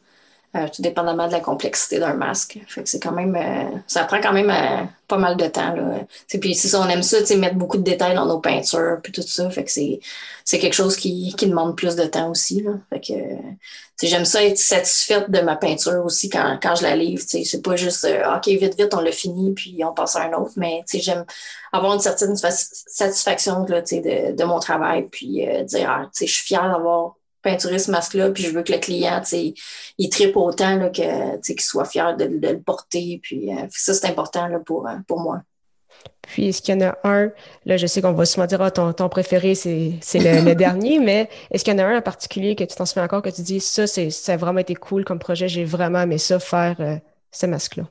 Euh, 0.56 0.68
tout 0.74 0.82
dépendamment 0.82 1.28
de 1.28 1.32
la 1.32 1.42
complexité 1.42 2.00
d'un 2.00 2.16
masque. 2.16 2.60
Fait 2.68 2.82
que 2.82 2.90
c'est 2.90 3.00
quand 3.00 3.12
même, 3.12 3.36
euh, 3.36 3.78
ça 3.86 4.04
prend 4.06 4.20
quand 4.20 4.34
même 4.34 4.50
euh, 4.50 4.84
pas 5.08 5.18
mal 5.18 5.38
de 5.38 5.46
temps. 5.46 5.76
Là. 5.76 6.00
Puis 6.42 6.56
si 6.56 6.76
on 6.76 6.90
aime 6.90 7.04
ça, 7.04 7.18
mettre 7.36 7.54
beaucoup 7.54 7.78
de 7.78 7.84
détails 7.84 8.16
dans 8.16 8.26
nos 8.26 8.40
peintures, 8.40 8.98
puis 9.04 9.12
tout 9.12 9.22
ça. 9.22 9.48
Fait 9.52 9.64
que 9.64 9.70
c'est, 9.70 10.00
c'est 10.44 10.58
quelque 10.58 10.74
chose 10.74 10.96
qui, 10.98 11.36
qui 11.38 11.46
demande 11.46 11.78
plus 11.78 11.96
de 11.96 12.04
temps 12.06 12.32
aussi. 12.32 12.64
Là. 12.64 12.72
Fait 12.90 13.00
que 13.00 14.08
j'aime 14.08 14.26
ça 14.26 14.44
être 14.44 14.58
satisfaite 14.58 15.30
de 15.30 15.40
ma 15.42 15.56
peinture 15.56 16.04
aussi 16.04 16.30
quand, 16.30 16.58
quand 16.60 16.74
je 16.74 16.82
la 16.82 16.96
livre. 16.96 17.24
C'est 17.28 17.62
pas 17.62 17.76
juste 17.76 18.08
OK, 18.36 18.48
vite, 18.48 18.76
vite, 18.76 18.96
on 18.96 19.02
l'a 19.02 19.12
fini, 19.12 19.54
puis 19.54 19.84
on 19.86 19.94
passe 19.94 20.16
à 20.16 20.24
un 20.24 20.34
autre. 20.34 20.54
Mais 20.56 20.84
j'aime 20.92 21.26
avoir 21.72 21.94
une 21.94 22.00
certaine 22.00 22.36
satisfaction 22.36 23.68
là, 23.68 23.82
de, 23.82 24.36
de 24.36 24.44
mon 24.46 24.58
travail, 24.58 25.10
puis 25.12 25.46
dire 25.66 25.92
ah, 25.92 26.10
je 26.20 26.26
suis 26.26 26.48
fière 26.48 26.72
d'avoir 26.72 27.19
peinturer 27.42 27.80
ce 27.80 27.92
masque-là, 27.92 28.32
puis 28.32 28.44
je 28.44 28.52
veux 28.52 28.64
que 28.64 28.72
le 28.72 28.80
client, 28.80 29.22
il 29.98 30.10
tripe 30.10 30.36
autant 30.36 30.76
là, 30.76 30.90
que, 30.90 31.40
qu'il 31.42 31.62
soit 31.62 31.86
fier 31.86 32.16
de, 32.18 32.26
le 32.26 32.60
porter. 32.60 33.20
Puis 33.22 33.52
euh, 33.54 33.66
ça, 33.70 33.94
c'est 33.94 34.08
important 34.08 34.48
là, 34.48 34.60
pour, 34.60 34.88
euh, 34.88 34.96
pour 35.08 35.20
moi. 35.22 35.42
Puis, 36.22 36.50
est-ce 36.50 36.62
qu'il 36.62 36.76
y 36.76 36.84
en 36.84 36.90
a 36.90 36.98
un, 37.04 37.32
là, 37.66 37.78
je 37.78 37.88
sais 37.88 38.02
qu'on 38.02 38.14
va 38.14 38.26
souvent 38.26 38.46
dire, 38.46 38.62
ah, 38.62 38.72
ton, 38.72 38.94
ton 38.94 39.10
préféré, 39.10 39.56
c'est, 39.56 40.00
le, 40.14 40.54
dernier, 40.56 41.00
mais 41.00 41.30
est-ce 41.50 41.64
qu'il 41.64 41.74
y 41.74 41.76
en 41.76 41.80
a 41.80 41.86
un 41.86 41.98
en 41.98 42.02
particulier 42.02 42.56
que 42.56 42.64
tu 42.64 42.76
t'en 42.76 42.86
souviens 42.86 43.06
encore, 43.06 43.22
que 43.22 43.30
tu 43.30 43.42
dis, 43.42 43.60
ça, 43.60 43.88
c'est, 43.88 44.10
ça 44.12 44.34
a 44.34 44.38
vraiment 44.38 44.60
été 44.60 44.76
cool 44.76 45.04
comme 45.04 45.20
projet, 45.20 45.48
j'ai 45.48 45.66
vraiment 45.66 46.02
aimé 46.02 46.18
ça, 46.18 46.40
faire 46.40 46.76
euh, 46.80 46.98
ce 47.32 47.48
masque-là? 47.48 47.86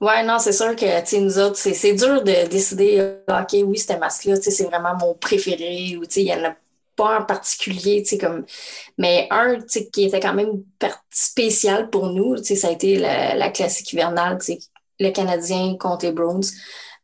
Ouais, 0.00 0.24
non, 0.24 0.38
c'est 0.38 0.52
sûr 0.52 0.74
que, 0.76 1.20
nous 1.20 1.38
autres, 1.38 1.56
c'est, 1.56 1.92
dur 1.94 2.22
de 2.22 2.48
décider, 2.48 3.16
OK, 3.28 3.56
oui, 3.64 3.78
ce 3.78 3.92
masque-là, 3.94 4.36
c'est 4.36 4.64
vraiment 4.64 4.94
mon 4.98 5.14
préféré, 5.14 5.96
ou, 5.96 6.04
il 6.16 6.22
y 6.22 6.32
en 6.32 6.44
a 6.44 6.54
pas 6.96 7.20
en 7.20 7.24
particulier, 7.24 8.02
tu 8.02 8.10
sais, 8.10 8.18
comme, 8.18 8.44
mais 8.98 9.28
un, 9.30 9.56
tu 9.56 9.64
sais, 9.68 9.88
qui 9.88 10.04
était 10.04 10.20
quand 10.20 10.34
même 10.34 10.62
spécial 11.10 11.90
pour 11.90 12.08
nous, 12.08 12.36
tu 12.36 12.44
sais, 12.44 12.56
ça 12.56 12.68
a 12.68 12.70
été 12.72 12.96
la, 12.96 13.50
classique 13.50 13.92
hivernale, 13.92 14.38
tu 14.38 14.54
sais, 14.54 14.58
le 14.98 15.10
Canadien 15.10 15.76
contre 15.78 16.06
les 16.06 16.12
Browns. 16.12 16.44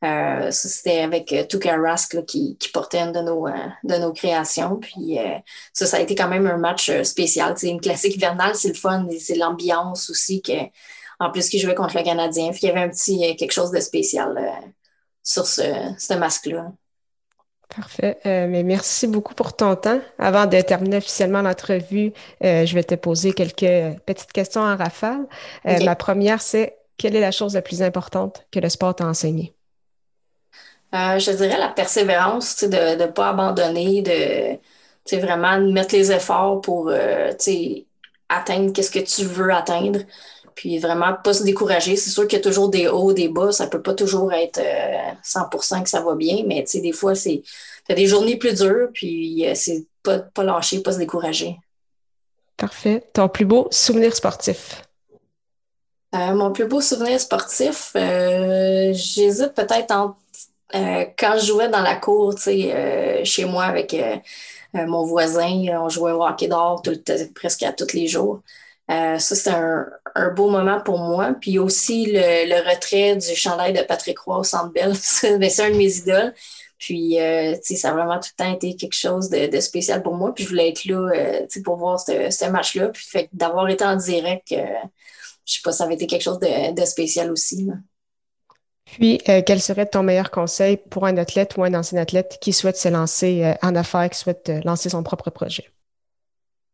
Euh, 0.05 0.51
ça, 0.51 0.69
c'était 0.69 1.01
avec 1.01 1.33
euh, 1.33 1.45
Tuka 1.47 1.77
Rask 1.77 2.25
qui, 2.25 2.57
qui, 2.59 2.71
portait 2.71 2.99
une 2.99 3.13
de 3.13 3.21
nos, 3.21 3.47
euh, 3.47 3.53
de 3.85 3.97
nos 3.97 4.13
créations. 4.13 4.77
Puis 4.77 5.19
euh, 5.19 5.39
ça, 5.73 5.87
ça 5.87 5.99
a 5.99 6.01
été 6.01 6.15
quand 6.17 6.29
même 6.29 6.47
un 6.47 6.57
match 6.57 6.91
spécial. 7.03 7.55
C'est 7.57 7.69
une 7.69 7.81
classique 7.81 8.17
hivernale, 8.17 8.57
c'est 8.57 8.69
le 8.69 8.75
fun, 8.75 9.07
c'est 9.21 9.37
l'ambiance 9.37 10.11
aussi 10.11 10.43
que, 10.43 10.53
en 11.21 11.31
plus 11.31 11.49
qu'il 11.49 11.61
jouait 11.61 11.75
contre 11.77 11.97
le 11.97 12.03
Canadien. 12.03 12.51
Puis 12.51 12.61
il 12.63 12.69
y 12.69 12.71
avait 12.71 12.81
un 12.81 12.89
petit 12.89 13.37
quelque 13.37 13.53
chose 13.53 13.71
de 13.71 13.81
spécial 13.81 14.37
sur 15.23 15.47
ce, 15.47 15.63
ce 15.99 16.15
masque-là. 16.15 16.73
Parfait. 17.75 18.19
Euh, 18.27 18.47
mais 18.49 18.63
merci 18.63 19.07
beaucoup 19.07 19.35
pour 19.35 19.57
ton 19.57 19.77
temps. 19.77 20.01
Avant 20.19 20.45
de 20.47 20.61
terminer 20.61 20.99
officiellement 20.99 21.41
l'entrevue, 21.41 22.13
euh, 22.45 22.67
je 22.67 22.75
vais 22.75 22.85
te 22.85 22.95
poser 22.95 23.33
quelques 23.33 23.97
petites 24.05 24.33
questions 24.33 24.61
en 24.61 24.77
rafale. 24.77 25.27
Euh, 25.67 25.79
Ma 25.83 25.97
première, 25.97 26.43
c'est 26.43 26.77
quelle 26.99 27.17
est 27.17 27.21
la 27.21 27.31
chose 27.31 27.55
la 27.55 27.63
plus 27.63 27.83
importante 27.83 28.47
que 28.51 28.61
le 28.61 28.69
sport 28.69 28.95
t'a 28.95 29.07
enseigné? 29.07 29.55
je 30.95 31.31
dirais 31.31 31.59
la 31.59 31.71
persévérance, 31.71 32.65
de 32.65 33.03
ne 33.03 33.07
pas 33.07 33.31
abandonner, 33.31 34.03
de 34.03 35.17
vraiment 35.17 35.59
mettre 35.59 35.95
les 35.95 36.13
efforts 36.13 36.61
pour 36.61 36.93
atteindre 38.29 38.73
qu'est-ce 38.75 38.91
que 38.91 38.99
tu 38.99 39.25
veux 39.25 39.51
atteindre. 39.51 40.01
Puis 40.55 40.79
vraiment, 40.79 41.15
pas 41.23 41.35
se 41.35 41.45
décourager. 41.45 41.97
C'est 41.97 42.11
sûr 42.11 42.27
qu'il 42.27 42.39
y 42.39 42.41
a 42.41 42.45
toujours 42.45 42.69
des 42.69 42.89
hauts, 42.89 43.13
des 43.13 43.29
bas. 43.29 43.53
Ça 43.53 43.67
peut 43.67 43.83
pas 43.83 43.95
toujours 43.95 44.33
être 44.33 44.61
100% 45.25 45.79
euh, 45.79 45.83
que 45.83 45.89
ça 45.89 46.01
va 46.01 46.15
bien, 46.15 46.45
mais 46.47 46.65
tu 46.65 46.73
sais, 46.73 46.81
des 46.81 46.93
fois, 46.93 47.15
c'est 47.15 47.43
as 47.89 47.95
des 47.95 48.07
journées 48.07 48.37
plus 48.37 48.55
dures, 48.55 48.89
puis 48.93 49.47
euh, 49.47 49.53
c'est 49.55 49.87
pas, 50.03 50.21
pas 50.21 50.45
lâcher, 50.45 50.81
pas 50.81 50.93
se 50.93 50.99
décourager. 50.99 51.57
Parfait. 52.57 53.03
Ton 53.13 53.29
plus 53.29 53.45
beau 53.45 53.69
souvenir 53.71 54.15
sportif? 54.15 54.83
Euh, 56.15 56.35
mon 56.35 56.53
plus 56.53 56.67
beau 56.67 56.81
souvenir 56.81 57.19
sportif, 57.19 57.93
j'hésite 57.95 59.55
peut-être 59.55 59.91
entre 59.93 60.17
quand 61.19 61.39
je 61.39 61.47
jouais 61.47 61.69
dans 61.69 61.83
la 61.83 61.97
cour, 61.97 62.35
tu 62.35 62.43
sais, 62.43 63.25
chez 63.25 63.45
moi 63.45 63.65
avec 63.65 63.95
mon 64.75 65.05
voisin, 65.05 65.67
on 65.79 65.89
jouait 65.89 66.13
au 66.13 66.25
hockey 66.25 66.49
d'or 66.49 66.83
presque 67.35 67.63
à 67.63 67.73
tous 67.73 67.93
les 67.93 68.07
jours. 68.07 68.41
Euh, 68.91 69.19
ça, 69.19 69.35
c'est 69.35 69.51
un, 69.51 70.31
beau 70.35 70.51
moment 70.51 70.81
pour 70.81 70.99
moi. 70.99 71.35
Puis 71.41 71.59
aussi 71.59 72.07
le, 72.13 72.71
retrait 72.71 73.17
du 73.17 73.35
chandail 73.35 73.73
de 73.73 73.83
Patrick 73.83 74.19
Roy 74.19 74.39
au 74.39 74.45
Centre 74.45 74.73
Bell. 74.73 74.95
c'est 74.97 75.35
un 75.35 75.71
de 75.71 75.77
mes 75.77 75.97
idoles. 75.97 76.35
Puis, 76.83 77.21
euh, 77.21 77.55
ça 77.63 77.91
a 77.91 77.93
vraiment 77.93 78.19
tout 78.19 78.31
le 78.37 78.45
temps 78.45 78.53
été 78.53 78.75
quelque 78.75 78.97
chose 78.97 79.31
de, 79.31 79.61
spécial 79.61 80.03
pour 80.03 80.17
moi. 80.17 80.35
Puis, 80.35 80.43
je 80.43 80.49
voulais 80.49 80.71
être 80.71 80.85
là 80.85 81.13
euh, 81.15 81.47
pour 81.63 81.77
voir 81.77 82.01
ce, 82.01 82.51
match-là. 82.51 82.89
Puis, 82.89 83.05
fait 83.07 83.29
d'avoir 83.33 83.69
été 83.69 83.85
en 83.85 83.95
direct, 83.95 84.51
euh, 84.51 84.67
je 85.47 85.55
sais 85.55 85.61
pas, 85.63 85.71
ça 85.71 85.85
avait 85.85 85.95
été 85.95 86.09
quelque 86.09 86.23
chose 86.23 86.41
de, 86.41 86.85
spécial 86.85 87.31
aussi. 87.31 87.71
Puis, 88.85 89.19
quel 89.47 89.61
serait 89.61 89.87
ton 89.87 90.03
meilleur 90.03 90.33
conseil 90.33 90.77
pour 90.77 91.07
un 91.07 91.17
athlète 91.19 91.57
ou 91.57 91.63
un 91.63 91.73
ancien 91.73 91.99
athlète 91.99 92.39
qui 92.41 92.53
souhaite 92.53 92.77
se 92.77 92.89
lancer 92.89 93.55
en 93.63 93.77
affaires, 93.77 94.11
qui 94.11 94.19
souhaite 94.19 94.51
lancer 94.65 94.89
son 94.89 95.05
propre 95.05 95.31
projet? 95.31 95.71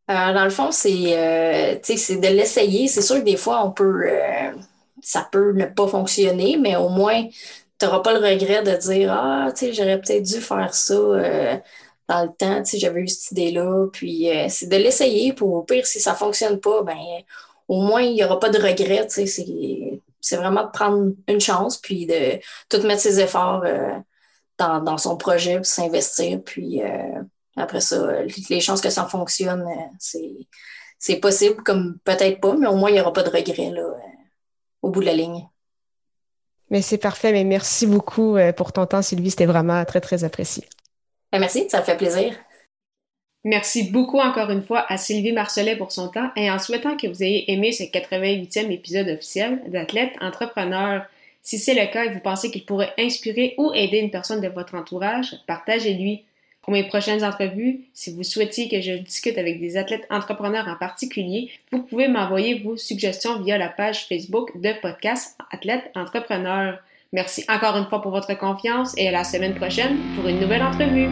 Dans 0.08 0.44
le 0.44 0.50
fond, 0.50 0.70
c'est 0.72 0.90
de 0.90 2.28
l'essayer. 2.28 2.88
C'est 2.88 3.02
sûr 3.02 3.16
que 3.16 3.24
des 3.24 3.36
fois, 3.36 3.64
on 3.64 3.70
peut 3.70 4.08
ça 5.02 5.28
peut 5.30 5.52
ne 5.52 5.66
pas 5.66 5.88
fonctionner, 5.88 6.56
mais 6.56 6.76
au 6.76 6.88
moins, 6.88 7.24
tu 7.78 7.86
n'auras 7.86 8.00
pas 8.00 8.12
le 8.12 8.24
regret 8.24 8.62
de 8.62 8.76
dire 8.76 9.12
Ah, 9.12 9.48
j'aurais 9.72 10.00
peut-être 10.00 10.24
dû 10.24 10.40
faire 10.40 10.74
ça 10.74 10.94
euh, 10.94 11.56
dans 12.08 12.22
le 12.24 12.30
temps, 12.36 12.62
j'avais 12.64 13.00
eu 13.02 13.08
cette 13.08 13.32
idée-là. 13.32 13.86
Puis 13.92 14.30
euh, 14.30 14.46
c'est 14.48 14.68
de 14.68 14.76
l'essayer 14.76 15.32
pour 15.32 15.52
au 15.54 15.62
pire, 15.62 15.86
si 15.86 16.00
ça 16.00 16.12
ne 16.12 16.16
fonctionne 16.16 16.60
pas, 16.60 16.82
ben 16.82 16.96
au 17.68 17.82
moins, 17.82 18.02
il 18.02 18.14
n'y 18.14 18.24
aura 18.24 18.40
pas 18.40 18.50
de 18.50 18.58
regret. 18.58 19.06
C'est 19.08 20.36
vraiment 20.36 20.64
de 20.64 20.70
prendre 20.70 21.12
une 21.28 21.40
chance, 21.40 21.76
puis 21.78 22.06
de 22.06 22.40
tout 22.68 22.86
mettre 22.86 23.02
ses 23.02 23.20
efforts 23.20 23.62
euh, 23.64 23.94
dans, 24.58 24.98
son 24.98 25.16
projet, 25.16 25.56
puis 25.56 25.70
s'investir. 25.70 26.42
Puis 26.44 26.82
après 27.58 27.80
ça, 27.80 28.22
les 28.50 28.60
chances 28.60 28.80
que 28.80 28.90
ça 28.90 29.06
fonctionne, 29.06 29.66
c'est 30.98 31.20
possible, 31.20 31.62
comme 31.62 31.98
peut-être 32.04 32.40
pas, 32.40 32.54
mais 32.56 32.66
au 32.66 32.76
moins, 32.76 32.90
il 32.90 32.94
n'y 32.94 33.00
aura 33.00 33.12
pas 33.12 33.22
de 33.22 33.30
regret 33.30 33.70
là, 33.70 33.84
au 34.82 34.90
bout 34.90 35.00
de 35.00 35.06
la 35.06 35.14
ligne. 35.14 35.46
Mais 36.70 36.82
c'est 36.82 36.98
parfait. 36.98 37.32
Mais 37.32 37.44
merci 37.44 37.86
beaucoup 37.86 38.36
euh, 38.36 38.52
pour 38.52 38.72
ton 38.72 38.86
temps, 38.86 39.02
Sylvie. 39.02 39.30
C'était 39.30 39.46
vraiment 39.46 39.84
très, 39.84 40.00
très 40.00 40.24
apprécié. 40.24 40.64
Ben, 41.32 41.38
merci, 41.38 41.68
ça 41.68 41.80
me 41.80 41.84
fait 41.84 41.96
plaisir. 41.96 42.34
Merci 43.44 43.90
beaucoup 43.90 44.18
encore 44.18 44.50
une 44.50 44.62
fois 44.62 44.84
à 44.88 44.96
Sylvie 44.98 45.32
Marcelet 45.32 45.76
pour 45.76 45.92
son 45.92 46.08
temps 46.08 46.30
et 46.36 46.50
en 46.50 46.58
souhaitant 46.58 46.96
que 46.96 47.06
vous 47.06 47.22
ayez 47.22 47.50
aimé 47.52 47.72
ce 47.72 47.84
88e 47.84 48.70
épisode 48.70 49.08
officiel 49.08 49.62
d'Athlète 49.68 50.12
Entrepreneur. 50.20 51.06
Si 51.40 51.58
c'est 51.58 51.74
le 51.74 51.90
cas 51.90 52.04
et 52.04 52.12
vous 52.12 52.20
pensez 52.20 52.50
qu'il 52.50 52.66
pourrait 52.66 52.92
inspirer 52.98 53.54
ou 53.56 53.72
aider 53.72 53.98
une 53.98 54.10
personne 54.10 54.40
de 54.40 54.48
votre 54.48 54.74
entourage, 54.74 55.36
partagez-lui. 55.46 56.24
Pour 56.62 56.72
mes 56.72 56.84
prochaines 56.84 57.24
entrevues, 57.24 57.84
si 57.94 58.12
vous 58.14 58.22
souhaitiez 58.22 58.68
que 58.68 58.80
je 58.80 58.92
discute 58.92 59.38
avec 59.38 59.58
des 59.58 59.76
athlètes 59.76 60.06
entrepreneurs 60.10 60.68
en 60.68 60.76
particulier, 60.76 61.50
vous 61.72 61.82
pouvez 61.82 62.08
m'envoyer 62.08 62.58
vos 62.58 62.76
suggestions 62.76 63.40
via 63.40 63.56
la 63.56 63.68
page 63.68 64.06
Facebook 64.06 64.50
de 64.60 64.72
podcast 64.80 65.38
Athlètes 65.50 65.90
Entrepreneurs. 65.94 66.78
Merci 67.12 67.44
encore 67.48 67.76
une 67.76 67.86
fois 67.86 68.02
pour 68.02 68.10
votre 68.10 68.36
confiance 68.36 68.92
et 68.98 69.08
à 69.08 69.12
la 69.12 69.24
semaine 69.24 69.54
prochaine 69.54 69.96
pour 70.14 70.28
une 70.28 70.40
nouvelle 70.40 70.62
entrevue. 70.62 71.08